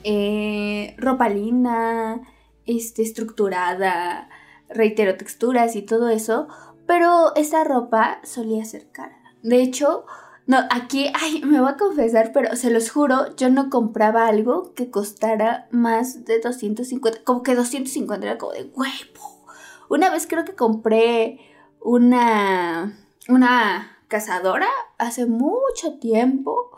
eh, 0.03 0.95
ropa 0.97 1.29
linda, 1.29 2.19
este, 2.65 3.03
estructurada, 3.03 4.29
reitero 4.69 5.15
texturas 5.15 5.75
y 5.75 5.83
todo 5.83 6.09
eso, 6.09 6.47
pero 6.87 7.35
esa 7.35 7.63
ropa 7.63 8.19
solía 8.23 8.65
ser 8.65 8.89
cara. 8.91 9.19
De 9.43 9.61
hecho, 9.61 10.05
no, 10.49 10.57
aquí, 10.71 11.11
ay, 11.13 11.43
me 11.45 11.61
voy 11.61 11.69
a 11.69 11.77
confesar, 11.77 12.31
pero 12.33 12.55
se 12.55 12.71
los 12.71 12.89
juro, 12.89 13.35
yo 13.35 13.51
no 13.51 13.69
compraba 13.69 14.25
algo 14.25 14.73
que 14.73 14.89
costara 14.89 15.67
más 15.69 16.25
de 16.25 16.39
250, 16.39 17.23
como 17.23 17.43
que 17.43 17.53
250 17.53 18.25
era 18.25 18.39
como 18.39 18.53
de 18.53 18.63
huevo. 18.63 19.45
Una 19.89 20.09
vez 20.09 20.25
creo 20.25 20.45
que 20.45 20.55
compré 20.55 21.39
una, 21.79 22.97
una 23.27 23.95
cazadora 24.07 24.65
hace 24.97 25.27
mucho 25.27 25.99
tiempo 25.99 26.71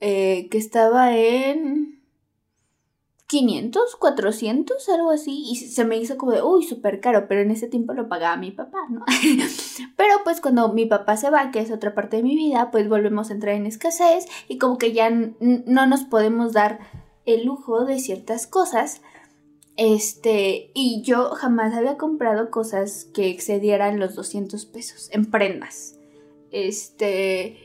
eh, 0.00 0.48
que 0.50 0.56
estaba 0.56 1.14
en 1.14 2.01
500, 3.32 3.96
400, 3.96 4.88
algo 4.90 5.10
así, 5.10 5.42
y 5.50 5.56
se 5.56 5.86
me 5.86 5.96
hizo 5.96 6.18
como 6.18 6.32
de, 6.32 6.42
uy, 6.42 6.64
súper 6.64 7.00
caro, 7.00 7.28
pero 7.28 7.40
en 7.40 7.50
ese 7.50 7.66
tiempo 7.66 7.94
lo 7.94 8.06
pagaba 8.06 8.36
mi 8.36 8.50
papá, 8.50 8.80
¿no? 8.90 9.06
pero 9.96 10.16
pues 10.22 10.42
cuando 10.42 10.70
mi 10.74 10.84
papá 10.84 11.16
se 11.16 11.30
va, 11.30 11.50
que 11.50 11.60
es 11.60 11.72
otra 11.72 11.94
parte 11.94 12.18
de 12.18 12.24
mi 12.24 12.36
vida, 12.36 12.70
pues 12.70 12.90
volvemos 12.90 13.30
a 13.30 13.32
entrar 13.32 13.54
en 13.54 13.64
escasez 13.64 14.26
y 14.48 14.58
como 14.58 14.76
que 14.76 14.92
ya 14.92 15.08
no 15.08 15.86
nos 15.86 16.04
podemos 16.04 16.52
dar 16.52 16.80
el 17.24 17.46
lujo 17.46 17.86
de 17.86 18.00
ciertas 18.00 18.46
cosas. 18.46 19.00
Este, 19.78 20.70
y 20.74 21.00
yo 21.00 21.30
jamás 21.30 21.72
había 21.72 21.96
comprado 21.96 22.50
cosas 22.50 23.06
que 23.14 23.30
excedieran 23.30 23.98
los 23.98 24.14
200 24.14 24.66
pesos 24.66 25.08
en 25.10 25.30
prendas. 25.30 25.98
Este, 26.50 27.56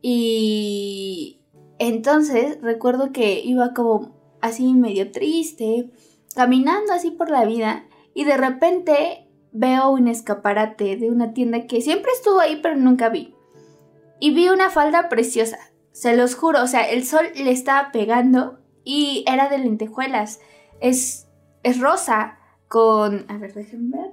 y 0.00 1.42
entonces 1.78 2.56
recuerdo 2.62 3.12
que 3.12 3.40
iba 3.40 3.74
como 3.74 4.21
así 4.42 4.74
medio 4.74 5.10
triste, 5.10 5.90
caminando 6.34 6.92
así 6.92 7.10
por 7.10 7.30
la 7.30 7.44
vida 7.44 7.86
y 8.14 8.24
de 8.24 8.36
repente 8.36 9.28
veo 9.52 9.90
un 9.90 10.08
escaparate 10.08 10.96
de 10.96 11.10
una 11.10 11.32
tienda 11.32 11.66
que 11.66 11.80
siempre 11.80 12.12
estuvo 12.12 12.40
ahí 12.40 12.60
pero 12.62 12.76
nunca 12.76 13.08
vi. 13.08 13.34
Y 14.20 14.34
vi 14.34 14.48
una 14.48 14.70
falda 14.70 15.08
preciosa, 15.08 15.58
se 15.92 16.16
los 16.16 16.34
juro, 16.34 16.62
o 16.62 16.66
sea, 16.66 16.88
el 16.88 17.04
sol 17.06 17.26
le 17.34 17.50
estaba 17.50 17.92
pegando 17.92 18.58
y 18.84 19.24
era 19.26 19.48
de 19.48 19.58
lentejuelas. 19.58 20.40
Es, 20.80 21.28
es 21.62 21.80
rosa 21.80 22.38
con... 22.68 23.26
A 23.28 23.36
ver, 23.38 23.54
déjenme 23.54 23.96
ver. 23.96 24.10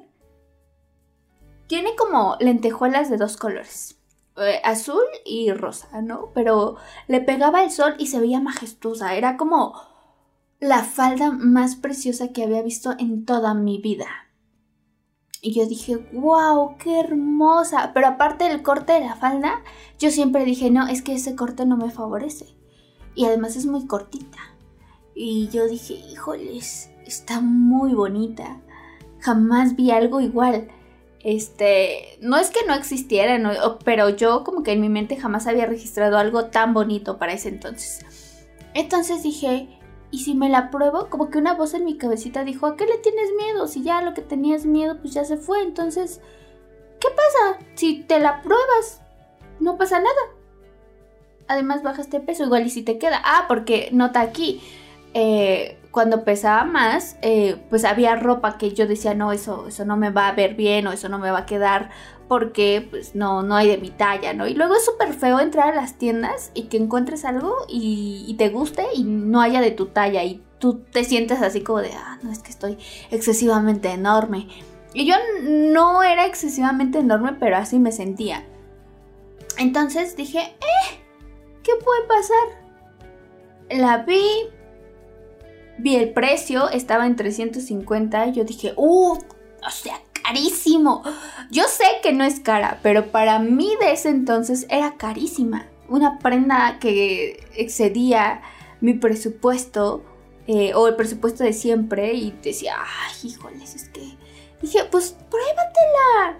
Tiene 1.67 1.95
como 1.95 2.35
lentejuelas 2.39 3.09
de 3.09 3.17
dos 3.17 3.37
colores. 3.37 3.99
Eh, 4.37 4.61
azul 4.63 5.03
y 5.25 5.51
rosa, 5.51 6.01
¿no? 6.01 6.31
Pero 6.33 6.77
le 7.07 7.21
pegaba 7.21 7.63
el 7.63 7.71
sol 7.71 7.95
y 7.97 8.07
se 8.07 8.19
veía 8.19 8.39
majestuosa. 8.39 9.15
Era 9.15 9.37
como 9.37 9.73
la 10.59 10.83
falda 10.83 11.31
más 11.31 11.75
preciosa 11.75 12.29
que 12.29 12.43
había 12.43 12.61
visto 12.61 12.93
en 12.99 13.25
toda 13.25 13.53
mi 13.53 13.79
vida. 13.79 14.07
Y 15.41 15.53
yo 15.53 15.65
dije, 15.65 15.95
wow, 16.11 16.75
qué 16.77 16.99
hermosa. 16.99 17.91
Pero 17.93 18.07
aparte 18.07 18.45
del 18.45 18.61
corte 18.61 18.93
de 18.93 19.01
la 19.01 19.15
falda, 19.15 19.63
yo 19.97 20.11
siempre 20.11 20.43
dije, 20.43 20.69
no, 20.69 20.87
es 20.87 21.01
que 21.01 21.13
ese 21.13 21.35
corte 21.35 21.65
no 21.65 21.77
me 21.77 21.91
favorece. 21.91 22.57
Y 23.15 23.25
además 23.25 23.55
es 23.55 23.65
muy 23.65 23.87
cortita. 23.87 24.37
Y 25.15 25.47
yo 25.49 25.67
dije, 25.67 25.93
híjoles, 25.93 26.91
está 27.05 27.39
muy 27.39 27.93
bonita. 27.93 28.61
Jamás 29.19 29.75
vi 29.75 29.91
algo 29.91 30.19
igual. 30.19 30.67
Este, 31.21 32.17
no 32.21 32.37
es 32.37 32.49
que 32.49 32.65
no 32.65 32.73
existiera, 32.73 33.37
pero 33.83 34.09
yo 34.09 34.43
como 34.43 34.63
que 34.63 34.73
en 34.73 34.81
mi 34.81 34.89
mente 34.89 35.17
jamás 35.17 35.47
había 35.47 35.65
registrado 35.65 36.17
algo 36.17 36.45
tan 36.45 36.73
bonito 36.73 37.17
para 37.17 37.33
ese 37.33 37.49
entonces. 37.49 38.05
Entonces 38.73 39.23
dije, 39.23 39.78
y 40.11 40.19
si 40.19 40.33
me 40.33 40.49
la 40.49 40.71
pruebo, 40.71 41.09
como 41.09 41.29
que 41.29 41.37
una 41.37 41.53
voz 41.53 41.73
en 41.73 41.85
mi 41.85 41.97
cabecita 41.97 42.43
dijo, 42.43 42.65
¿a 42.65 42.75
qué 42.75 42.85
le 42.85 42.97
tienes 42.97 43.29
miedo? 43.37 43.67
Si 43.67 43.83
ya 43.83 44.01
lo 44.01 44.13
que 44.13 44.21
tenías 44.21 44.65
miedo, 44.65 44.97
pues 44.99 45.13
ya 45.13 45.23
se 45.23 45.37
fue. 45.37 45.61
Entonces, 45.61 46.21
¿qué 46.99 47.07
pasa? 47.09 47.65
Si 47.75 48.03
te 48.03 48.19
la 48.19 48.41
pruebas, 48.41 49.01
no 49.59 49.77
pasa 49.77 49.99
nada. 49.99 50.21
Además, 51.47 51.83
bajaste 51.83 52.19
peso, 52.19 52.43
igual 52.43 52.65
y 52.65 52.69
si 52.69 52.83
te 52.83 52.97
queda. 52.97 53.21
Ah, 53.23 53.45
porque 53.47 53.89
nota 53.91 54.21
aquí, 54.21 54.61
eh, 55.13 55.78
cuando 55.91 56.23
pesaba 56.23 56.65
más, 56.65 57.17
eh, 57.21 57.57
pues 57.69 57.83
había 57.83 58.15
ropa 58.15 58.57
que 58.57 58.73
yo 58.73 58.87
decía, 58.87 59.13
no, 59.13 59.31
eso, 59.31 59.67
eso 59.67 59.85
no 59.85 59.97
me 59.97 60.11
va 60.11 60.27
a 60.27 60.33
ver 60.33 60.55
bien 60.55 60.85
o 60.87 60.91
eso 60.91 61.09
no 61.09 61.17
me 61.19 61.31
va 61.31 61.39
a 61.39 61.45
quedar 61.45 61.89
porque 62.27 62.87
pues 62.87 63.15
no, 63.15 63.41
no 63.41 63.55
hay 63.55 63.67
de 63.67 63.79
mi 63.79 63.89
talla, 63.89 64.33
¿no? 64.33 64.47
Y 64.47 64.53
luego 64.53 64.75
es 64.75 64.85
súper 64.85 65.13
feo 65.13 65.39
entrar 65.39 65.73
a 65.73 65.75
las 65.75 65.95
tiendas 65.95 66.51
y 66.53 66.63
que 66.63 66.77
encuentres 66.77 67.25
algo 67.25 67.55
y, 67.67 68.35
te 68.37 68.49
guste 68.49 68.85
y 68.93 69.03
no 69.03 69.41
haya 69.41 69.61
de 69.61 69.71
tu 69.71 69.87
talla 69.87 70.23
y 70.23 70.43
tú 70.59 70.75
te 70.75 71.03
sientes 71.03 71.41
así 71.41 71.61
como 71.61 71.79
de, 71.79 71.91
ah, 71.91 72.19
no, 72.21 72.31
es 72.31 72.39
que 72.39 72.51
estoy 72.51 72.77
excesivamente 73.09 73.89
enorme. 73.89 74.47
Y 74.93 75.07
yo 75.07 75.15
no 75.41 76.03
era 76.03 76.27
excesivamente 76.27 76.99
enorme, 76.99 77.33
pero 77.33 77.57
así 77.57 77.79
me 77.79 77.91
sentía. 77.91 78.45
Entonces 79.57 80.15
dije, 80.15 80.39
eh, 80.39 80.99
¿qué 81.63 81.71
puede 81.83 82.07
pasar? 82.07 82.59
La 83.71 84.03
vi, 84.03 84.21
vi 85.79 85.95
el 85.95 86.11
precio, 86.11 86.69
estaba 86.69 87.05
en 87.05 87.15
350 87.15 88.27
y 88.27 88.33
yo 88.33 88.43
dije, 88.43 88.73
uh, 88.75 89.13
o 89.13 89.71
sea, 89.71 90.01
carísimo. 90.23 91.03
Yo 91.49 91.63
sé 91.63 91.85
que 92.03 92.13
no 92.13 92.23
es 92.23 92.39
cara, 92.39 92.79
pero 92.83 93.11
para 93.11 93.39
mí 93.39 93.75
de 93.81 93.91
ese 93.91 94.09
entonces 94.09 94.65
era 94.69 94.95
carísima. 94.97 95.67
Una 95.87 96.19
prenda 96.19 96.77
que 96.79 97.43
excedía 97.55 98.41
mi 98.81 98.93
presupuesto 98.93 100.03
eh, 100.47 100.73
o 100.73 100.87
el 100.87 100.95
presupuesto 100.95 101.43
de 101.43 101.53
siempre 101.53 102.13
y 102.13 102.31
decía, 102.43 102.75
ay, 102.77 103.29
híjoles, 103.29 103.75
es 103.75 103.89
que... 103.89 104.17
Dije, 104.61 104.79
pues 104.91 105.15
pruébatela. 105.29 106.39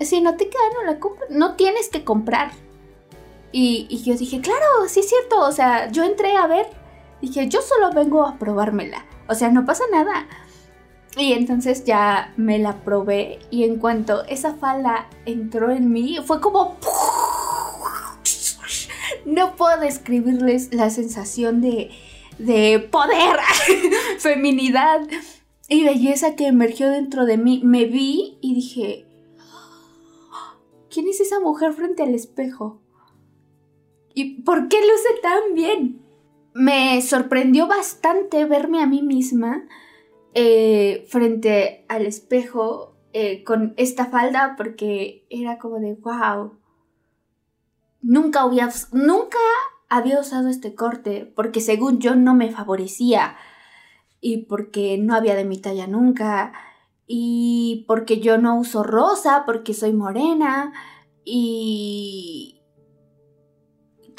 Si 0.00 0.20
no 0.20 0.36
te 0.36 0.48
queda, 0.48 0.62
no 0.74 0.84
la 0.84 1.00
compras. 1.00 1.28
No 1.30 1.56
tienes 1.56 1.88
que 1.88 2.04
comprar. 2.04 2.52
Y, 3.52 3.86
y 3.90 4.02
yo 4.04 4.16
dije, 4.16 4.40
claro, 4.40 4.64
sí 4.88 5.00
es 5.00 5.08
cierto. 5.08 5.40
O 5.40 5.52
sea, 5.52 5.90
yo 5.90 6.04
entré 6.04 6.36
a 6.36 6.46
ver. 6.46 6.66
Dije, 7.20 7.48
yo 7.48 7.60
solo 7.60 7.92
vengo 7.92 8.24
a 8.24 8.38
probármela. 8.38 9.04
O 9.28 9.34
sea, 9.34 9.50
no 9.50 9.64
pasa 9.64 9.84
nada. 9.90 10.26
Y 11.16 11.32
entonces 11.32 11.84
ya 11.84 12.32
me 12.36 12.58
la 12.58 12.84
probé 12.84 13.40
y 13.50 13.64
en 13.64 13.76
cuanto 13.76 14.24
esa 14.26 14.54
falda 14.54 15.08
entró 15.26 15.70
en 15.70 15.92
mí, 15.92 16.18
fue 16.24 16.40
como... 16.40 16.76
no 19.24 19.56
puedo 19.56 19.80
describirles 19.80 20.72
la 20.72 20.88
sensación 20.90 21.60
de, 21.60 21.90
de 22.38 22.78
poder, 22.78 23.36
feminidad 24.18 25.00
y 25.68 25.84
belleza 25.84 26.36
que 26.36 26.46
emergió 26.46 26.88
dentro 26.90 27.26
de 27.26 27.38
mí. 27.38 27.60
Me 27.64 27.86
vi 27.86 28.38
y 28.40 28.54
dije, 28.54 29.06
¿quién 30.90 31.08
es 31.08 31.20
esa 31.20 31.40
mujer 31.40 31.72
frente 31.72 32.04
al 32.04 32.14
espejo? 32.14 32.80
¿Y 34.14 34.42
por 34.42 34.68
qué 34.68 34.80
luce 34.80 35.20
tan 35.22 35.54
bien? 35.54 35.99
Me 36.52 37.00
sorprendió 37.02 37.66
bastante 37.66 38.44
verme 38.44 38.82
a 38.82 38.86
mí 38.86 39.02
misma 39.02 39.68
eh, 40.34 41.06
frente 41.08 41.84
al 41.88 42.06
espejo 42.06 42.96
eh, 43.12 43.42
con 43.44 43.74
esta 43.76 44.06
falda 44.06 44.54
porque 44.56 45.26
era 45.30 45.58
como 45.58 45.80
de 45.80 45.94
wow. 45.94 46.58
Nunca 48.02 48.42
había, 48.42 48.70
nunca 48.92 49.38
había 49.88 50.20
usado 50.20 50.48
este 50.48 50.74
corte 50.74 51.30
porque 51.34 51.60
según 51.60 51.98
yo 51.98 52.14
no 52.14 52.34
me 52.34 52.50
favorecía 52.50 53.36
y 54.20 54.44
porque 54.44 54.98
no 54.98 55.14
había 55.14 55.34
de 55.34 55.44
mi 55.44 55.58
talla 55.58 55.86
nunca 55.86 56.52
y 57.06 57.84
porque 57.88 58.20
yo 58.20 58.38
no 58.38 58.58
uso 58.58 58.84
rosa 58.84 59.42
porque 59.44 59.74
soy 59.74 59.92
morena 59.92 60.72
y 61.24 62.59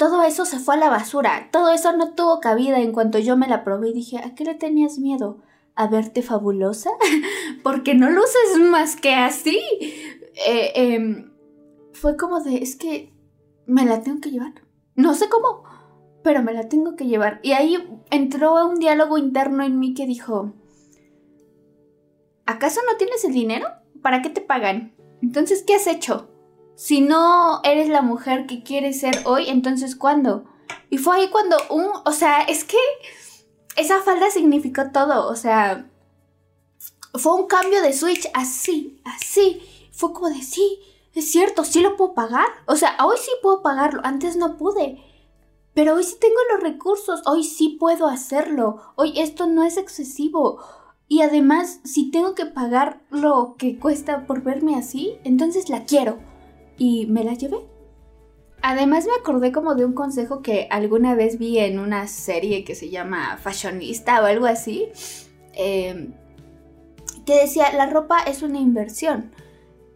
todo 0.02 0.24
eso 0.24 0.44
se 0.44 0.58
fue 0.58 0.74
a 0.74 0.78
la 0.78 0.90
basura, 0.90 1.48
todo 1.52 1.70
eso 1.70 1.96
no 1.96 2.14
tuvo 2.14 2.40
cabida 2.40 2.80
en 2.80 2.90
cuanto 2.90 3.20
yo 3.20 3.36
me 3.36 3.46
la 3.46 3.62
probé 3.62 3.90
y 3.90 3.94
dije, 3.94 4.18
¿a 4.18 4.34
qué 4.34 4.42
le 4.42 4.56
tenías 4.56 4.98
miedo? 4.98 5.38
¿A 5.76 5.86
verte 5.86 6.22
fabulosa? 6.22 6.90
porque 7.62 7.94
no 7.94 8.10
luces 8.10 8.58
más 8.68 8.96
que 8.96 9.14
así. 9.14 9.60
Eh, 10.44 10.72
em, 10.74 11.30
fue 11.92 12.16
como 12.16 12.40
de, 12.40 12.56
es 12.56 12.74
que 12.74 13.12
me 13.66 13.84
la 13.84 14.02
tengo 14.02 14.20
que 14.20 14.32
llevar. 14.32 14.54
No 14.96 15.14
sé 15.14 15.28
cómo, 15.28 15.62
pero 16.24 16.42
me 16.42 16.52
la 16.52 16.68
tengo 16.68 16.96
que 16.96 17.06
llevar. 17.06 17.38
Y 17.44 17.52
ahí 17.52 17.78
entró 18.10 18.66
un 18.66 18.80
diálogo 18.80 19.18
interno 19.18 19.62
en 19.62 19.78
mí 19.78 19.94
que 19.94 20.08
dijo, 20.08 20.52
¿acaso 22.44 22.80
no 22.90 22.96
tienes 22.96 23.24
el 23.24 23.34
dinero? 23.34 23.68
¿Para 24.02 24.20
qué 24.20 24.30
te 24.30 24.40
pagan? 24.40 24.96
Entonces, 25.22 25.62
¿qué 25.64 25.76
has 25.76 25.86
hecho? 25.86 26.31
Si 26.74 27.00
no 27.00 27.60
eres 27.64 27.88
la 27.88 28.02
mujer 28.02 28.46
que 28.46 28.62
quieres 28.62 29.00
ser 29.00 29.22
hoy, 29.24 29.48
entonces 29.48 29.96
¿cuándo? 29.96 30.44
Y 30.90 30.98
fue 30.98 31.16
ahí 31.16 31.28
cuando 31.28 31.56
un, 31.70 31.88
o 32.04 32.12
sea, 32.12 32.42
es 32.42 32.64
que 32.64 32.78
esa 33.76 34.02
falda 34.02 34.30
significó 34.30 34.90
todo, 34.90 35.28
o 35.28 35.36
sea, 35.36 35.86
fue 37.14 37.34
un 37.34 37.46
cambio 37.46 37.82
de 37.82 37.92
switch 37.92 38.28
así, 38.34 39.00
así. 39.04 39.62
Fue 39.92 40.12
como 40.12 40.30
de, 40.30 40.42
sí, 40.42 40.80
es 41.14 41.30
cierto, 41.30 41.64
sí 41.64 41.80
lo 41.80 41.96
puedo 41.96 42.14
pagar. 42.14 42.46
O 42.66 42.76
sea, 42.76 42.96
hoy 43.04 43.16
sí 43.18 43.30
puedo 43.42 43.62
pagarlo, 43.62 44.00
antes 44.04 44.36
no 44.36 44.56
pude. 44.56 45.02
Pero 45.74 45.94
hoy 45.94 46.04
sí 46.04 46.16
tengo 46.20 46.36
los 46.52 46.62
recursos, 46.62 47.22
hoy 47.26 47.44
sí 47.44 47.76
puedo 47.80 48.06
hacerlo, 48.06 48.82
hoy 48.94 49.18
esto 49.18 49.46
no 49.46 49.62
es 49.62 49.76
excesivo. 49.76 50.58
Y 51.08 51.22
además, 51.22 51.80
si 51.84 52.10
tengo 52.10 52.34
que 52.34 52.46
pagar 52.46 53.02
lo 53.10 53.56
que 53.58 53.78
cuesta 53.78 54.26
por 54.26 54.42
verme 54.42 54.76
así, 54.76 55.18
entonces 55.24 55.68
la 55.68 55.84
quiero. 55.84 56.18
Y 56.78 57.06
me 57.06 57.24
la 57.24 57.34
llevé. 57.34 57.58
Además 58.62 59.06
me 59.06 59.14
acordé 59.20 59.50
como 59.50 59.74
de 59.74 59.84
un 59.84 59.92
consejo 59.92 60.40
que 60.40 60.68
alguna 60.70 61.14
vez 61.14 61.38
vi 61.38 61.58
en 61.58 61.78
una 61.78 62.06
serie 62.06 62.64
que 62.64 62.74
se 62.74 62.90
llama 62.90 63.36
Fashionista 63.36 64.22
o 64.22 64.26
algo 64.26 64.46
así, 64.46 64.88
em, 65.54 66.12
que 67.26 67.40
decía, 67.40 67.72
la 67.72 67.86
ropa 67.86 68.20
es 68.22 68.42
una 68.42 68.60
inversión. 68.60 69.32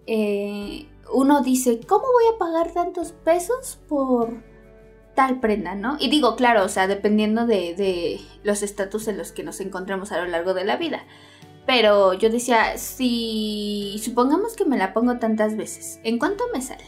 Eh, 0.07 0.87
uno 1.13 1.43
dice, 1.43 1.81
¿cómo 1.87 2.05
voy 2.13 2.35
a 2.35 2.39
pagar 2.39 2.73
tantos 2.73 3.13
pesos 3.13 3.79
por 3.89 4.43
tal 5.17 5.41
prenda, 5.41 5.75
¿no? 5.75 5.97
Y 5.99 6.11
digo, 6.11 6.37
claro, 6.37 6.65
o 6.65 6.69
sea, 6.69 6.87
dependiendo 6.87 7.47
de, 7.47 8.21
los 8.45 8.63
estatus 8.63 9.09
en 9.09 9.19
los 9.19 9.33
que 9.33 9.43
nos 9.43 9.61
encontramos 9.61 10.13
a 10.13 10.19
lo 10.19 10.27
largo 10.27 10.55
de 10.55 10.65
la 10.65 10.77
vida. 10.77 11.05
Pero 11.67 12.15
yo 12.15 12.31
decía, 12.31 12.79
si 12.79 14.01
supongamos 14.03 14.55
que 14.55 14.65
me 14.65 14.79
la 14.79 14.93
pongo 14.93 15.19
tantas 15.19 15.57
veces, 15.57 16.01
¿en 16.05 16.19
cuánto 16.19 16.45
me 16.55 16.63
sale? 16.63 16.85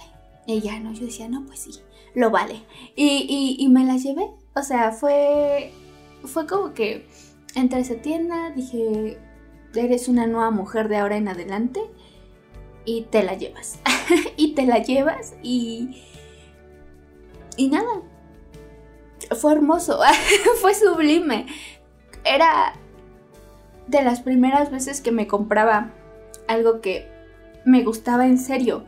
Ya, 0.46 0.78
no, 0.80 0.92
yo 0.92 1.04
decía, 1.04 1.28
no, 1.28 1.44
pues 1.44 1.58
sí, 1.58 1.70
lo 2.14 2.30
vale. 2.30 2.62
Y, 2.96 3.56
y, 3.58 3.68
me 3.68 3.84
la 3.84 3.96
llevé. 3.96 4.30
O 4.54 4.62
sea, 4.62 4.92
fue, 4.92 5.72
fue 6.24 6.46
como 6.46 6.72
que 6.72 7.06
entre 7.54 7.80
esa 7.80 7.96
tienda, 7.96 8.50
dije, 8.50 9.18
eres 9.74 10.08
una 10.08 10.26
nueva 10.26 10.50
mujer 10.50 10.88
de 10.88 10.96
ahora 10.96 11.16
en 11.16 11.28
adelante 11.28 11.80
y 12.84 13.02
te 13.02 13.22
la 13.24 13.34
llevas. 13.34 13.80
y 14.36 14.54
te 14.54 14.64
la 14.64 14.78
llevas 14.78 15.34
y... 15.42 16.04
Y 17.56 17.68
nada, 17.68 18.02
fue 19.36 19.52
hermoso, 19.52 20.00
fue 20.60 20.74
sublime. 20.74 21.46
Era 22.24 22.74
de 23.88 24.02
las 24.02 24.20
primeras 24.20 24.70
veces 24.70 25.00
que 25.00 25.12
me 25.12 25.26
compraba 25.26 25.90
algo 26.46 26.80
que 26.80 27.08
me 27.64 27.82
gustaba 27.82 28.26
en 28.26 28.38
serio, 28.38 28.84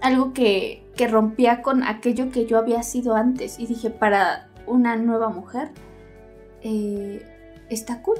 algo 0.00 0.32
que, 0.32 0.84
que 0.96 1.06
rompía 1.06 1.62
con 1.62 1.82
aquello 1.82 2.30
que 2.30 2.46
yo 2.46 2.58
había 2.58 2.82
sido 2.82 3.14
antes. 3.14 3.58
Y 3.58 3.66
dije, 3.66 3.90
para 3.90 4.48
una 4.66 4.96
nueva 4.96 5.28
mujer, 5.28 5.70
eh, 6.62 7.24
está 7.68 8.02
cool, 8.02 8.18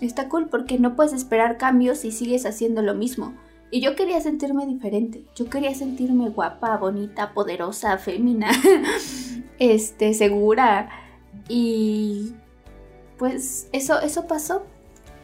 está 0.00 0.28
cool 0.28 0.48
porque 0.48 0.78
no 0.78 0.96
puedes 0.96 1.12
esperar 1.12 1.56
cambios 1.56 1.98
si 1.98 2.10
sigues 2.10 2.46
haciendo 2.46 2.82
lo 2.82 2.94
mismo. 2.94 3.34
Y 3.70 3.80
yo 3.80 3.94
quería 3.94 4.20
sentirme 4.20 4.66
diferente. 4.66 5.24
Yo 5.36 5.48
quería 5.48 5.74
sentirme 5.74 6.28
guapa, 6.30 6.76
bonita, 6.76 7.32
poderosa, 7.32 7.98
fémina, 7.98 8.50
este, 9.58 10.12
segura. 10.14 10.90
Y 11.48 12.34
pues 13.16 13.68
eso, 13.72 14.00
eso 14.00 14.26
pasó. 14.26 14.64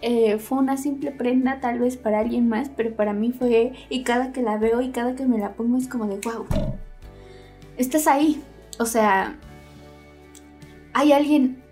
Eh, 0.02 0.38
fue 0.38 0.58
una 0.58 0.76
simple 0.76 1.10
prenda 1.10 1.60
tal 1.60 1.78
vez 1.78 1.96
para 1.96 2.20
alguien 2.20 2.48
más, 2.48 2.68
pero 2.68 2.94
para 2.94 3.12
mí 3.12 3.32
fue, 3.32 3.72
y 3.88 4.02
cada 4.02 4.32
que 4.32 4.42
la 4.42 4.58
veo 4.58 4.80
y 4.82 4.90
cada 4.90 5.14
que 5.14 5.26
me 5.26 5.38
la 5.38 5.54
pongo 5.54 5.78
es 5.78 5.88
como 5.88 6.06
de, 6.06 6.18
wow, 6.18 6.46
estás 7.76 8.06
ahí. 8.06 8.42
O 8.78 8.84
sea, 8.84 9.36
hay 10.92 11.12
alguien 11.12 11.62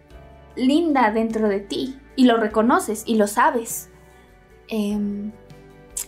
linda 0.57 1.11
dentro 1.11 1.49
de 1.49 1.61
ti 1.61 1.99
y 2.17 2.25
lo 2.25 2.37
reconoces 2.37 3.05
y 3.07 3.17
lo 3.17 3.27
sabes. 3.27 3.91
Eh, 4.69 5.31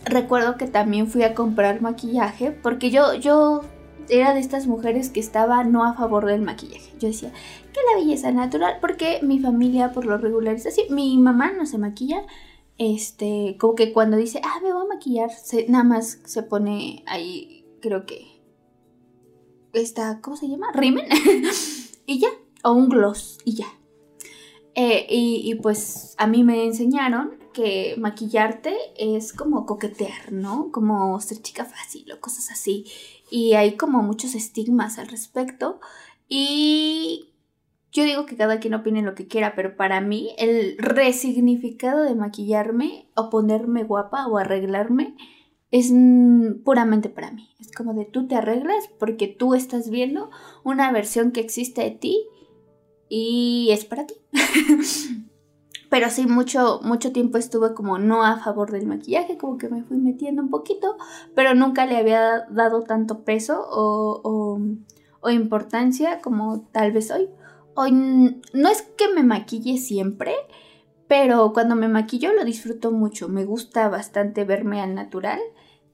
recuerdo 0.05 0.57
que 0.57 0.67
también 0.67 1.07
fui 1.07 1.23
a 1.23 1.35
comprar 1.35 1.81
maquillaje 1.81 2.51
porque 2.51 2.89
yo, 2.89 3.13
yo 3.13 3.61
era 4.09 4.33
de 4.33 4.39
estas 4.39 4.67
mujeres 4.67 5.09
que 5.09 5.19
estaba 5.19 5.63
no 5.63 5.83
a 5.83 5.93
favor 5.93 6.25
del 6.25 6.41
maquillaje. 6.41 6.91
Yo 6.99 7.07
decía 7.07 7.31
que 7.73 7.79
la 7.91 7.99
belleza 7.99 8.31
natural, 8.31 8.77
porque 8.81 9.19
mi 9.21 9.39
familia 9.39 9.91
por 9.91 10.05
lo 10.05 10.17
regular 10.17 10.55
es 10.55 10.65
así. 10.65 10.83
Mi 10.89 11.17
mamá 11.17 11.51
no 11.51 11.65
se 11.65 11.77
maquilla. 11.77 12.25
Este, 12.77 13.57
como 13.59 13.75
que 13.75 13.91
cuando 13.91 14.17
dice, 14.17 14.39
ah, 14.43 14.59
me 14.63 14.71
voy 14.71 14.85
a 14.85 14.95
maquillar, 14.95 15.31
nada 15.67 15.83
más 15.83 16.19
se 16.25 16.43
pone 16.43 17.03
ahí, 17.07 17.65
creo 17.81 18.05
que. 18.05 18.41
Esta, 19.73 20.21
¿cómo 20.21 20.37
se 20.37 20.47
llama? 20.47 20.71
Rimen. 20.73 21.07
y 22.05 22.19
ya. 22.19 22.29
O 22.63 22.73
un 22.73 22.89
gloss. 22.89 23.37
Y 23.45 23.55
ya. 23.55 23.67
Eh, 24.79 25.07
y, 25.09 25.55
pues 25.55 26.13
a 26.19 26.27
mí 26.27 26.43
me 26.43 26.63
enseñaron 26.63 27.36
que 27.57 27.95
maquillarte 27.97 28.77
es 28.99 29.33
como 29.33 29.65
coquetear, 29.65 30.31
¿no? 30.31 30.71
Como 30.71 31.19
ser 31.19 31.41
chica 31.41 31.65
fácil 31.65 32.11
o 32.11 32.19
cosas 32.19 32.51
así. 32.51 32.85
Y 33.31 33.53
hay 33.53 33.77
como 33.77 34.03
muchos 34.03 34.35
estigmas 34.35 34.99
al 34.99 35.07
respecto. 35.07 35.79
Y 36.29 37.33
yo 37.91 38.03
digo 38.03 38.27
que 38.27 38.37
cada 38.37 38.59
quien 38.59 38.75
opine 38.75 39.01
lo 39.01 39.15
que 39.15 39.27
quiera, 39.27 39.55
pero 39.55 39.75
para 39.75 40.01
mí 40.01 40.35
el 40.37 40.77
resignificado 40.77 42.03
de 42.03 42.13
maquillarme 42.13 43.09
o 43.15 43.31
ponerme 43.31 43.83
guapa 43.83 44.27
o 44.27 44.37
arreglarme 44.37 45.15
es 45.71 45.91
puramente 46.63 47.09
para 47.09 47.31
mí. 47.31 47.49
Es 47.59 47.71
como 47.71 47.95
de 47.95 48.05
tú 48.05 48.27
te 48.27 48.35
arreglas 48.35 48.87
porque 48.99 49.27
tú 49.27 49.55
estás 49.55 49.89
viendo 49.89 50.29
una 50.63 50.91
versión 50.91 51.31
que 51.31 51.39
existe 51.39 51.81
de 51.81 51.91
ti 51.91 52.23
y 53.09 53.69
es 53.71 53.83
para 53.83 54.05
ti. 54.05 54.13
Pero 55.89 56.09
sí, 56.09 56.27
mucho, 56.27 56.81
mucho 56.83 57.11
tiempo 57.11 57.37
estuve 57.37 57.73
como 57.73 57.97
no 57.97 58.23
a 58.23 58.37
favor 58.37 58.71
del 58.71 58.87
maquillaje, 58.87 59.37
como 59.37 59.57
que 59.57 59.69
me 59.69 59.83
fui 59.83 59.97
metiendo 59.97 60.41
un 60.41 60.49
poquito, 60.49 60.97
pero 61.33 61.53
nunca 61.53 61.85
le 61.85 61.97
había 61.97 62.45
dado 62.49 62.83
tanto 62.83 63.23
peso 63.23 63.65
o, 63.69 64.21
o, 65.21 65.29
importancia 65.29 66.21
como 66.21 66.61
tal 66.71 66.91
vez 66.91 67.11
hoy. 67.11 67.29
Hoy 67.75 67.91
no 67.91 68.69
es 68.69 68.81
que 68.81 69.13
me 69.13 69.23
maquille 69.23 69.77
siempre, 69.77 70.33
pero 71.07 71.53
cuando 71.53 71.75
me 71.75 71.87
maquillo 71.87 72.33
lo 72.33 72.43
disfruto 72.43 72.91
mucho, 72.91 73.29
me 73.29 73.45
gusta 73.45 73.87
bastante 73.87 74.45
verme 74.45 74.81
al 74.81 74.95
natural. 74.95 75.39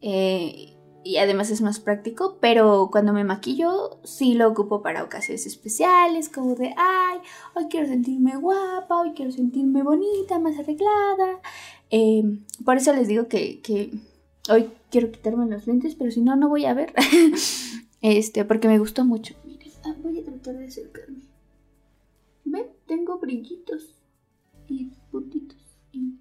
Eh, 0.02 0.76
y 1.04 1.18
además 1.18 1.50
es 1.50 1.62
más 1.62 1.80
práctico, 1.80 2.38
pero 2.40 2.90
cuando 2.92 3.14
me 3.14 3.24
maquillo 3.24 4.00
sí 4.04 4.36
lo 4.36 4.48
ocupo 4.48 4.82
para 4.82 5.04
ocasiones 5.04 5.46
especiales, 5.46 6.30
como 6.30 6.56
de, 6.56 6.74
ay, 6.78 7.20
hoy 7.56 7.66
quiero 7.70 7.88
sentirme 7.88 8.38
guapa, 8.38 9.02
hoy 9.02 9.12
quiero 9.14 9.32
sentirme 9.32 9.84
bonita, 9.84 10.40
más 10.40 10.58
arreglada. 10.58 11.42
Em, 11.90 12.46
por 12.64 12.78
eso 12.78 12.94
les 12.94 13.08
digo 13.08 13.28
que, 13.28 13.62
que, 13.62 13.92
hoy 14.50 14.70
quiero 14.90 15.12
quitarme 15.12 15.46
los 15.48 15.68
lentes, 15.68 15.96
pero 15.96 16.10
si 16.10 16.22
no, 16.22 16.36
no 16.36 16.48
voy 16.48 16.66
a 16.66 16.74
ver. 16.74 16.94
este, 18.02 18.46
porque 18.46 18.68
me 18.68 18.80
gustó 18.80 19.04
mucho. 19.04 19.36
Miren, 19.46 19.72
ah, 19.84 19.96
voy 20.02 20.20
a 20.20 20.24
tratar 20.24 20.58
de 20.58 20.68
acercarme. 20.68 21.24
¿Ven? 22.46 22.68
Tengo 22.88 23.20
brillitos 23.20 23.94
y 24.68 24.92
puntitos 25.12 25.58
y, 25.92 26.18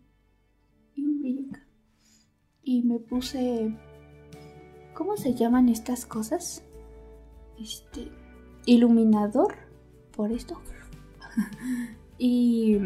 y 0.95 1.05
un 1.05 1.21
brillo 1.21 1.49
acá. 1.51 1.67
Y 2.65 2.83
me 2.83 2.99
puse... 2.99 3.73
¿Cómo 5.03 5.17
se 5.17 5.35
llaman 5.35 5.69
estas 5.69 6.07
cosas? 6.07 6.63
Este... 7.61 8.09
Iluminador. 8.67 9.57
Por 10.15 10.31
esto. 10.31 10.61
y... 12.19 12.79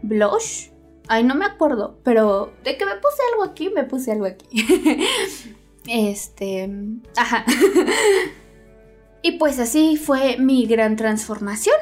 Blush. 0.00 0.68
Ay, 1.08 1.24
no 1.24 1.34
me 1.34 1.44
acuerdo, 1.44 1.98
pero 2.04 2.52
de 2.62 2.76
que 2.76 2.86
me 2.86 2.94
puse 2.94 3.20
algo 3.32 3.42
aquí, 3.42 3.68
me 3.70 3.82
puse 3.82 4.12
algo 4.12 4.26
aquí. 4.26 4.46
este... 5.88 6.70
Ajá. 7.16 7.44
Y 9.22 9.38
pues 9.38 9.58
así 9.58 9.96
fue 9.96 10.36
mi 10.36 10.66
gran 10.66 10.96
transformación. 10.96 11.76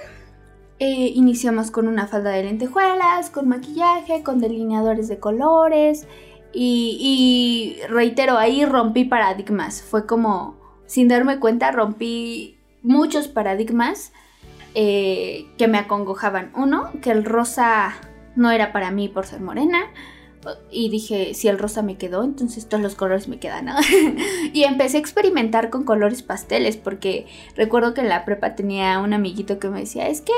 Eh, 0.78 1.12
iniciamos 1.14 1.72
con 1.72 1.88
una 1.88 2.06
falda 2.06 2.30
de 2.30 2.44
lentejuelas, 2.44 3.30
con 3.30 3.48
maquillaje, 3.48 4.22
con 4.22 4.38
delineadores 4.38 5.08
de 5.08 5.18
colores. 5.18 6.06
Y, 6.54 7.76
reitero, 7.88 8.38
ahí 8.38 8.64
rompí 8.64 9.04
paradigmas. 9.04 9.82
Fue 9.82 10.06
como, 10.06 10.56
sin 10.86 11.08
darme 11.08 11.38
cuenta, 11.38 11.70
rompí 11.70 12.58
muchos 12.82 13.28
paradigmas 13.28 14.12
eh, 14.74 15.46
que 15.58 15.68
me 15.68 15.78
acongojaban. 15.78 16.52
Uno, 16.54 16.90
que 17.00 17.10
el 17.10 17.24
rosa 17.24 17.94
no 18.36 18.50
era 18.50 18.72
para 18.72 18.90
mí 18.90 19.08
por 19.08 19.26
ser 19.26 19.40
morena 19.40 19.90
y 20.70 20.90
dije, 20.90 21.34
si 21.34 21.48
el 21.48 21.58
rosa 21.58 21.82
me 21.82 21.96
quedó, 21.96 22.24
entonces 22.24 22.68
todos 22.68 22.82
los 22.82 22.94
colores 22.94 23.28
me 23.28 23.38
quedan, 23.38 23.68
y 24.52 24.64
empecé 24.64 24.96
a 24.96 25.00
experimentar 25.00 25.70
con 25.70 25.84
colores 25.84 26.22
pasteles, 26.22 26.76
porque 26.76 27.26
recuerdo 27.56 27.94
que 27.94 28.00
en 28.00 28.08
la 28.08 28.24
prepa 28.24 28.54
tenía 28.54 28.98
un 28.98 29.12
amiguito 29.12 29.58
que 29.58 29.68
me 29.68 29.80
decía, 29.80 30.08
es 30.08 30.20
que 30.20 30.32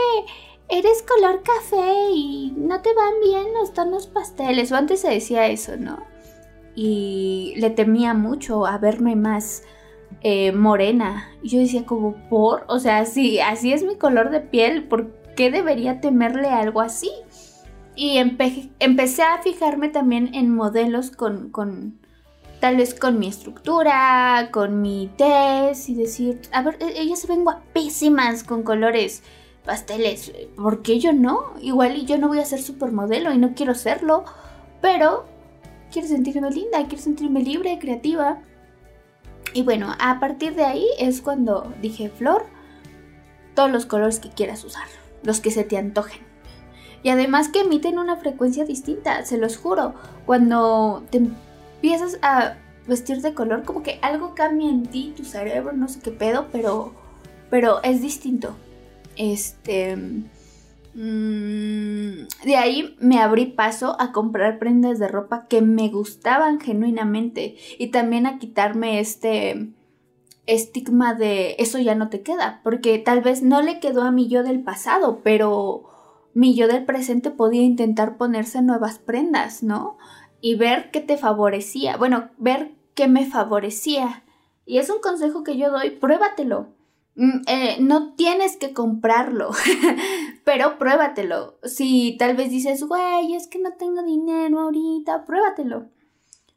eres 0.69 1.03
color 1.03 1.43
café 1.43 2.11
y 2.15 2.53
no 2.57 2.81
te 2.81 2.93
van 2.95 3.15
bien 3.23 3.55
los 3.55 3.73
tonos 3.73 4.07
pasteles, 4.07 4.73
o 4.73 4.77
antes 4.77 5.01
se 5.01 5.11
decía 5.11 5.47
eso, 5.47 5.77
¿no? 5.77 6.03
Y 6.75 7.55
le 7.57 7.71
temía 7.71 8.15
mucho 8.15 8.67
a 8.67 8.79
verme 8.79 9.15
más 9.17 9.63
eh, 10.23 10.53
morena. 10.53 11.29
Y 11.43 11.51
yo 11.51 11.59
decía 11.59 11.85
como, 11.85 12.15
por, 12.29 12.65
o 12.69 12.79
sea, 12.79 13.05
si 13.05 13.41
así 13.41 13.73
es 13.73 13.85
mi 13.85 13.97
color 13.97 14.31
de 14.31 14.41
piel, 14.41 14.89
¿por 14.89 15.13
qué 15.37 15.51
debería 15.51 16.01
temerle 16.01 16.49
algo 16.49 16.81
así? 16.81 17.11
Y 17.95 18.19
empecé 18.19 19.23
a 19.23 19.39
fijarme 19.43 19.89
también 19.89 20.35
en 20.35 20.53
modelos 20.53 21.13
con, 21.13 21.51
con, 21.51 22.01
tal 22.59 22.77
vez 22.77 22.93
con 22.93 23.21
mi 23.21 23.29
estructura, 23.29 24.49
con 24.51 24.83
mi 24.83 25.11
test 25.17 25.89
y 25.89 25.95
decir, 25.95 26.41
a 26.51 26.63
ver, 26.63 26.77
e-, 26.81 27.01
ellas 27.01 27.21
se 27.21 27.29
ven 27.29 27.45
guapísimas 27.45 28.43
con 28.43 28.65
colores 28.65 29.23
pasteles, 29.65 30.33
¿por 30.57 30.83
qué 30.83 30.99
yo 31.01 31.13
no? 31.13 31.55
Igual 31.61 31.97
y 31.97 32.05
yo 32.05 32.19
no 32.19 32.29
voy 32.29 32.39
a 32.39 32.45
ser 32.45 32.61
supermodelo 32.61 33.33
y 33.33 33.39
no 33.39 33.55
quiero 33.55 33.75
serlo, 33.75 34.25
pero 34.81 35.25
quiero 35.91 36.09
sentirme 36.09 36.51
linda, 36.51 36.85
quiero 36.87 37.03
sentirme 37.03 37.43
libre, 37.43 37.79
creativa. 37.79 38.41
Y 39.53 39.63
bueno, 39.63 39.95
a 39.99 40.21
partir 40.21 40.55
de 40.55 40.65
ahí 40.65 40.87
es 40.99 41.23
cuando 41.23 41.73
dije, 41.81 42.11
Flor, 42.11 42.45
todos 43.55 43.71
los 43.71 43.87
colores 43.87 44.21
que 44.21 44.31
quieras 44.31 44.65
usar, 44.65 44.87
los 45.23 45.41
que 45.41 45.51
se 45.51 45.65
te 45.65 45.79
antojen. 45.79 46.21
Y 47.03 47.11
además 47.11 47.49
que 47.49 47.61
emiten 47.61 47.99
una 47.99 48.17
frecuencia 48.17 48.65
distinta, 48.65 49.25
se 49.25 49.39
los 49.39 49.57
juro. 49.57 49.95
Cuando 50.27 51.05
te 51.11 51.19
empiezas 51.19 52.19
a 52.23 52.57
vestir 52.87 53.21
de 53.21 53.35
color, 53.35 53.63
como 53.63 53.83
que 53.83 53.99
algo 54.03 54.35
cambia 54.35 54.69
en 54.69 54.87
ti, 54.87 55.13
tu 55.17 55.25
cerebro, 55.25 55.73
no 55.73 55.87
sé 55.89 56.01
qué 56.01 56.11
pedo, 56.11 56.49
pero, 56.51 56.93
pero 57.51 57.83
es 57.83 58.01
distinto. 58.01 58.57
Este... 59.17 59.97
Mm, 60.97 62.29
de 62.45 62.57
ahí 62.57 62.97
me 63.01 63.19
abrí 63.19 63.47
paso 63.47 63.97
a 64.01 64.13
comprar 64.13 64.61
prendas 64.61 65.01
de 65.01 65.09
ropa 65.09 65.47
que 65.49 65.61
me 65.61 65.89
gustaban 65.89 66.61
genuinamente 66.61 67.57
y 67.81 67.89
también 67.89 68.27
a 68.27 68.39
quitarme 68.39 69.01
este 69.01 69.73
estigma 70.47 71.15
de 71.15 71.57
eso 71.59 71.79
ya 71.79 71.95
no 71.95 72.11
te 72.11 72.23
queda, 72.23 72.61
porque 72.63 72.99
tal 72.99 73.23
vez 73.23 73.43
no 73.43 73.63
le 73.63 73.81
quedó 73.81 74.03
a 74.03 74.11
mí 74.11 74.29
yo 74.29 74.43
del 74.43 74.63
pasado, 74.63 75.21
pero 75.23 75.85
mi 76.35 76.55
yo 76.55 76.69
del 76.69 76.85
presente 76.85 77.31
podía 77.31 77.63
intentar 77.63 78.17
ponerse 78.17 78.61
nuevas 78.61 78.99
prendas, 78.99 79.63
¿no? 79.63 79.97
Y 80.41 80.57
ver 80.57 80.91
qué 80.91 81.01
te 81.01 81.17
favorecía, 81.17 81.97
bueno, 81.97 82.31
ver 82.37 82.73
qué 82.95 83.09
me 83.09 83.25
favorecía. 83.27 84.25
Y 84.67 84.79
es 84.79 84.91
un 84.91 85.01
consejo 85.01 85.45
que 85.45 85.57
yo 85.57 85.71
doy, 85.71 85.91
pruébatelo. 85.91 86.69
Mm, 87.17 87.43
eh, 87.47 87.77
no 87.81 88.15
tienes 88.15 88.57
que 88.57 88.73
comprarlo, 88.73 89.51
pero 90.45 90.79
pruébatelo. 90.79 91.59
Si 91.63 92.17
tal 92.19 92.37
vez 92.37 92.51
dices, 92.51 92.83
güey, 92.85 93.35
es 93.35 93.47
que 93.47 93.59
no 93.59 93.73
tengo 93.75 94.03
dinero 94.03 94.61
ahorita, 94.61 95.25
pruébatelo. 95.25 95.91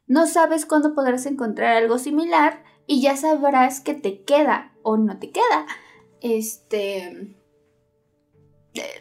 No 0.06 0.26
sabes 0.26 0.66
cuándo 0.66 0.94
podrás 0.94 1.26
encontrar 1.26 1.76
algo 1.76 1.98
similar 1.98 2.64
y 2.86 3.02
ya 3.02 3.16
sabrás 3.16 3.80
que 3.80 3.94
te 3.94 4.24
queda 4.24 4.72
o 4.82 4.96
no 4.96 5.18
te 5.18 5.30
queda. 5.30 5.66
Este 6.20 7.36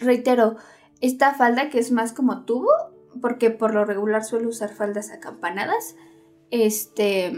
reitero, 0.02 0.58
esta 1.02 1.34
falda 1.34 1.70
que 1.70 1.80
es 1.80 1.92
más 1.92 2.14
como 2.14 2.46
tubo, 2.46 2.72
porque 3.22 3.50
por 3.50 3.74
lo 3.74 3.86
regular 3.86 4.24
suelo 4.24 4.50
usar 4.50 4.74
faldas 4.74 5.12
acampanadas, 5.12 5.96
este, 6.52 7.32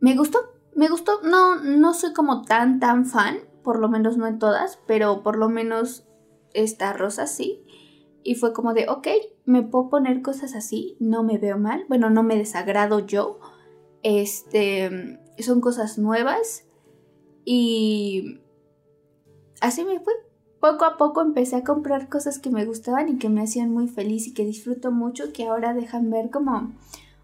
me 0.00 0.16
gustó, 0.16 0.38
me 0.74 0.88
gustó, 0.88 1.20
no, 1.22 1.56
no 1.56 1.94
soy 1.94 2.12
como 2.12 2.42
tan, 2.42 2.80
tan 2.80 3.06
fan, 3.06 3.38
por 3.62 3.78
lo 3.78 3.88
menos 3.88 4.16
no 4.16 4.26
en 4.26 4.38
todas, 4.38 4.78
pero 4.86 5.22
por 5.22 5.36
lo 5.36 5.48
menos 5.48 6.06
esta 6.54 6.92
rosa 6.92 7.26
sí. 7.26 7.64
Y 8.22 8.34
fue 8.34 8.52
como 8.52 8.74
de, 8.74 8.88
ok, 8.88 9.08
me 9.44 9.62
puedo 9.62 9.88
poner 9.88 10.22
cosas 10.22 10.54
así, 10.54 10.96
no 11.00 11.22
me 11.22 11.38
veo 11.38 11.58
mal, 11.58 11.84
bueno, 11.88 12.10
no 12.10 12.22
me 12.22 12.36
desagrado 12.36 13.00
yo. 13.00 13.40
Este, 14.02 15.18
son 15.38 15.60
cosas 15.60 15.98
nuevas 15.98 16.66
y 17.44 18.40
así 19.60 19.84
me 19.84 20.00
fui 20.00 20.14
poco 20.60 20.84
a 20.84 20.96
poco 20.98 21.22
empecé 21.22 21.56
a 21.56 21.64
comprar 21.64 22.08
cosas 22.08 22.38
que 22.38 22.50
me 22.50 22.66
gustaban 22.66 23.08
y 23.08 23.18
que 23.18 23.30
me 23.30 23.42
hacían 23.42 23.70
muy 23.70 23.88
feliz 23.88 24.26
y 24.26 24.34
que 24.34 24.44
disfruto 24.44 24.92
mucho, 24.92 25.32
que 25.32 25.46
ahora 25.46 25.74
dejan 25.74 26.10
ver 26.10 26.30
como 26.30 26.72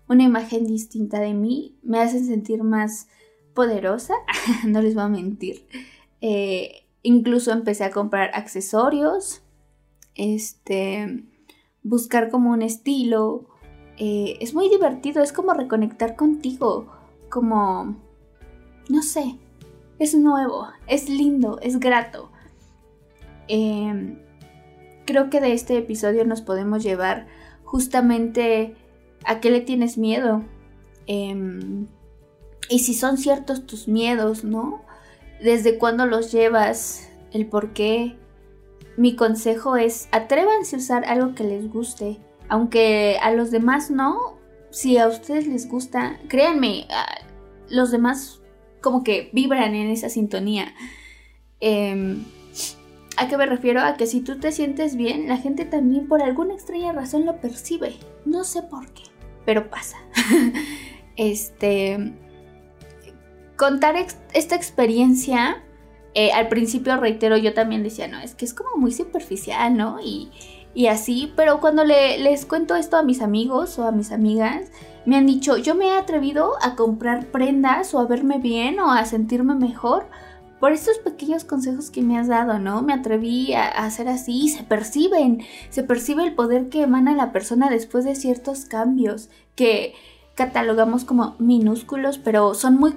una 0.09 0.25
imagen 0.25 0.67
distinta 0.67 1.21
de 1.21 1.35
mí, 1.35 1.79
me 1.83 2.01
hacen 2.01 2.25
sentir 2.25 2.63
más 2.63 3.09
poderosa, 3.57 4.15
no 4.65 4.81
les 4.81 4.95
voy 4.95 5.03
a 5.03 5.09
mentir. 5.09 5.67
Eh, 6.21 6.87
incluso 7.03 7.51
empecé 7.51 7.83
a 7.83 7.91
comprar 7.91 8.31
accesorios, 8.35 9.43
este, 10.15 11.25
buscar 11.83 12.31
como 12.31 12.53
un 12.53 12.63
estilo. 12.63 13.49
Eh, 13.99 14.37
es 14.41 14.55
muy 14.55 14.69
divertido, 14.69 15.21
es 15.23 15.33
como 15.33 15.55
reconectar 15.55 16.15
contigo, 16.15 16.87
como, 17.29 17.97
no 18.89 19.03
sé, 19.03 19.39
es 19.99 20.15
nuevo, 20.15 20.69
es 20.87 21.09
lindo, 21.09 21.59
es 21.61 21.81
grato. 21.81 22.31
Em, 23.49 24.19
creo 25.07 25.31
que 25.31 25.41
de 25.41 25.53
este 25.53 25.79
episodio 25.79 26.25
nos 26.25 26.43
podemos 26.43 26.83
llevar 26.83 27.27
justamente 27.65 28.75
a 29.25 29.41
qué 29.41 29.51
le 29.51 29.61
tienes 29.61 29.97
miedo. 29.99 30.45
Em, 31.07 31.87
y 32.69 32.81
si 32.81 32.95
son 32.95 33.19
ciertos 33.19 33.67
tus 33.67 33.89
miedos, 33.89 34.45
¿no? 34.45 34.83
¿Desde 35.43 35.79
cuándo 35.79 36.07
los 36.07 36.33
llevas? 36.33 37.09
El 37.33 37.47
por 37.47 37.73
qué. 37.73 38.17
Mi 38.97 39.15
consejo 39.15 39.77
es 39.77 40.09
atrévanse 40.13 40.77
a 40.77 40.79
usar 40.79 41.05
algo 41.05 41.35
que 41.35 41.45
les 41.45 41.71
guste. 41.71 42.19
Aunque 42.49 43.19
a 43.23 43.31
los 43.33 43.51
demás 43.51 43.91
no, 43.91 44.39
si 44.71 44.99
a 44.99 45.09
ustedes 45.09 45.47
les 45.47 45.69
gusta, 45.69 46.19
créanme, 46.29 46.87
los 47.69 47.91
demás 47.91 48.41
como 48.81 49.03
que 49.05 49.31
vibran 49.33 49.75
en 49.75 49.91
esa 49.91 50.09
sintonía. 50.09 50.73
Eh, 51.61 52.17
¿A 53.17 53.29
qué 53.29 53.39
me 53.39 53.47
refiero? 53.47 53.81
A 53.81 53.97
que 53.97 54.07
si 54.07 54.21
tú 54.21 54.39
te 54.39 54.53
sientes 54.53 54.95
bien, 54.95 55.27
la 55.27 55.39
gente 55.39 55.65
también 55.65 56.07
por 56.07 56.23
alguna 56.23 56.55
extraña 56.55 56.93
razón 56.93 57.25
lo 57.25 57.41
percibe. 57.41 57.97
No 58.27 58.45
sé 58.45 58.63
por 58.63 58.93
qué, 58.93 59.05
pero 59.47 59.71
pasa. 59.71 59.97
este. 61.17 62.13
Contar 63.57 63.97
esta 64.33 64.55
experiencia. 64.55 65.63
Eh, 66.15 66.33
al 66.33 66.49
principio, 66.49 66.97
reitero, 66.97 67.37
yo 67.37 67.53
también 67.53 67.83
decía, 67.83 68.09
no, 68.09 68.19
es 68.21 68.35
que 68.35 68.47
es 68.47 68.55
como 68.55 68.77
muy 68.77 68.93
superficial, 68.93 69.77
¿no? 69.77 69.99
Y, 70.03 70.31
y 70.75 70.87
así, 70.87 71.33
pero 71.37 71.61
cuando 71.61 71.85
le, 71.85 72.19
les 72.19 72.47
cuento 72.47 72.75
esto 72.75 72.97
a 72.97 73.03
mis 73.03 73.21
amigos 73.21 73.79
o 73.79 73.85
a 73.87 73.93
mis 73.93 74.13
amigas, 74.13 74.71
me 75.07 75.17
han 75.17 75.27
dicho, 75.27 75.57
yo 75.57 75.75
me 75.75 75.87
he 75.87 75.93
atrevido 75.93 76.55
a 76.63 76.75
comprar 76.75 77.27
prendas 77.27 77.95
o 77.95 77.99
a 77.99 78.07
verme 78.07 78.39
bien 78.39 78.79
o 78.81 78.91
a 78.91 79.05
sentirme 79.05 79.55
mejor 79.55 80.07
por 80.61 80.73
estos 80.73 80.99
pequeños 80.99 81.45
consejos 81.45 81.91
que 81.91 82.03
me 82.03 82.19
has 82.19 82.29
dado, 82.29 82.59
¿no? 82.59 82.83
Me 82.83 82.93
atreví 82.93 83.53
a, 83.53 83.69
hacer 83.69 84.09
así, 84.09 84.49
se 84.49 84.65
perciben, 84.65 85.43
se 85.71 85.83
percibe 85.83 86.25
el 86.25 86.35
poder 86.35 86.69
que 86.69 86.83
emana 86.83 87.15
la 87.15 87.33
persona 87.33 87.69
después 87.69 88.05
de 88.05 88.15
ciertos 88.15 88.65
cambios, 88.65 89.29
que 89.55 89.95
catalogamos 90.37 91.05
como 91.05 91.35
minúsculos, 91.39 92.19
pero 92.19 92.55
son 92.55 92.77
muy, 92.77 92.95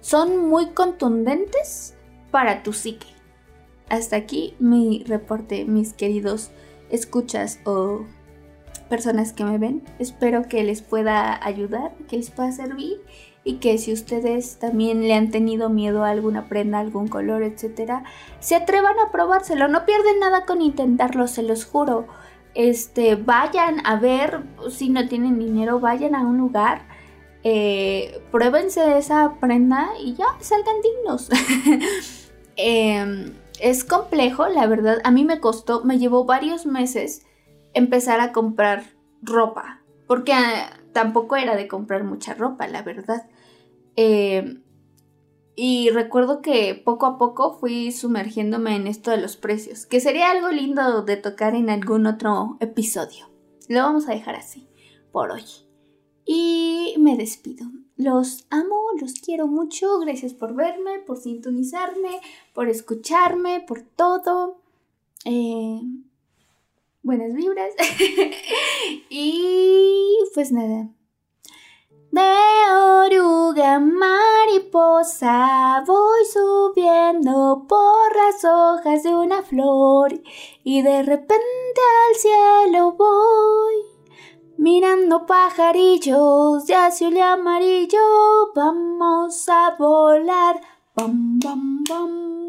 son 0.00 0.48
muy 0.48 0.68
contundentes 0.68 1.94
para 2.30 2.62
tu 2.62 2.72
psique. 2.72 3.06
Hasta 3.90 4.16
aquí 4.16 4.54
mi 4.58 5.04
reporte, 5.06 5.66
mis 5.66 5.92
queridos 5.92 6.50
escuchas 6.88 7.58
o 7.64 8.06
personas 8.88 9.32
que 9.32 9.44
me 9.44 9.58
ven. 9.58 9.82
Espero 9.98 10.48
que 10.48 10.62
les 10.62 10.82
pueda 10.82 11.44
ayudar, 11.44 11.92
que 12.08 12.16
les 12.16 12.30
pueda 12.30 12.52
servir 12.52 13.02
y 13.44 13.54
que 13.54 13.76
si 13.78 13.92
ustedes 13.92 14.58
también 14.58 15.02
le 15.02 15.14
han 15.14 15.30
tenido 15.30 15.68
miedo 15.68 16.04
a 16.04 16.10
alguna 16.10 16.48
prenda, 16.48 16.78
algún 16.78 17.08
color, 17.08 17.42
etcétera, 17.42 18.04
se 18.38 18.54
atrevan 18.54 18.98
a 19.00 19.10
probárselo. 19.10 19.66
No 19.66 19.84
pierden 19.84 20.20
nada 20.20 20.46
con 20.46 20.62
intentarlo, 20.62 21.26
se 21.26 21.42
los 21.42 21.64
juro. 21.64 22.06
Este, 22.54 23.14
vayan 23.14 23.84
a 23.86 23.96
ver, 23.96 24.42
si 24.70 24.90
no 24.90 25.08
tienen 25.08 25.38
dinero, 25.38 25.80
vayan 25.80 26.14
a 26.14 26.20
un 26.20 26.36
lugar, 26.38 26.82
eh, 27.44 28.22
pruébense 28.30 28.98
esa 28.98 29.34
prenda 29.40 29.90
y 30.00 30.14
ya 30.14 30.26
salgan 30.40 30.76
dignos. 30.82 31.30
Em, 32.56 33.32
es 33.60 33.82
complejo, 33.82 34.46
la 34.46 34.66
verdad. 34.66 34.98
A 35.04 35.10
mí 35.10 35.24
me 35.24 35.40
costó, 35.40 35.84
me 35.84 35.98
llevó 35.98 36.26
varios 36.26 36.66
meses 36.66 37.24
empezar 37.72 38.20
a 38.20 38.30
comprar 38.32 38.84
ropa, 39.22 39.80
porque 40.06 40.34
ah, 40.34 40.78
tampoco 40.92 41.36
era 41.36 41.56
de 41.56 41.66
comprar 41.66 42.04
mucha 42.04 42.34
ropa, 42.34 42.68
la 42.68 42.82
verdad. 42.82 43.26
Eh, 43.96 44.58
y 45.54 45.90
recuerdo 45.90 46.40
que 46.40 46.74
poco 46.74 47.06
a 47.06 47.18
poco 47.18 47.58
fui 47.58 47.92
sumergiéndome 47.92 48.74
en 48.74 48.86
esto 48.86 49.10
de 49.10 49.18
los 49.18 49.36
precios, 49.36 49.84
que 49.84 50.00
sería 50.00 50.30
algo 50.30 50.48
lindo 50.48 51.02
de 51.02 51.16
tocar 51.16 51.54
en 51.54 51.68
algún 51.68 52.06
otro 52.06 52.56
episodio. 52.60 53.28
Lo 53.68 53.80
vamos 53.80 54.08
a 54.08 54.12
dejar 54.12 54.34
así 54.34 54.68
por 55.12 55.30
hoy. 55.30 55.44
Y 56.24 56.94
me 56.98 57.16
despido. 57.16 57.66
Los 57.96 58.46
amo, 58.50 58.80
los 59.00 59.14
quiero 59.14 59.46
mucho. 59.46 59.98
Gracias 60.00 60.32
por 60.32 60.54
verme, 60.54 61.00
por 61.00 61.18
sintonizarme, 61.18 62.20
por 62.54 62.68
escucharme, 62.68 63.60
por 63.60 63.82
todo. 63.82 64.62
Eh, 65.24 65.80
buenas 67.02 67.34
vibras. 67.34 67.74
y 69.10 70.16
pues 70.34 70.50
nada. 70.50 70.88
De 72.12 72.20
oruga 72.70 73.80
mariposa 73.80 75.82
voy 75.86 76.26
subiendo 76.30 77.64
por 77.66 78.14
las 78.14 78.44
hojas 78.44 79.02
de 79.02 79.14
una 79.14 79.42
flor 79.42 80.20
y 80.62 80.82
de 80.82 81.04
repente 81.04 81.80
al 82.10 82.16
cielo 82.16 82.92
voy 82.92 83.76
mirando 84.58 85.24
pajarillos 85.24 86.66
de 86.66 86.74
azul 86.74 87.16
y 87.16 87.20
amarillo 87.20 88.52
vamos 88.54 89.48
a 89.48 89.74
volar. 89.78 90.60
Bam 90.94 91.40
bam 91.40 91.82
bam 91.88 92.41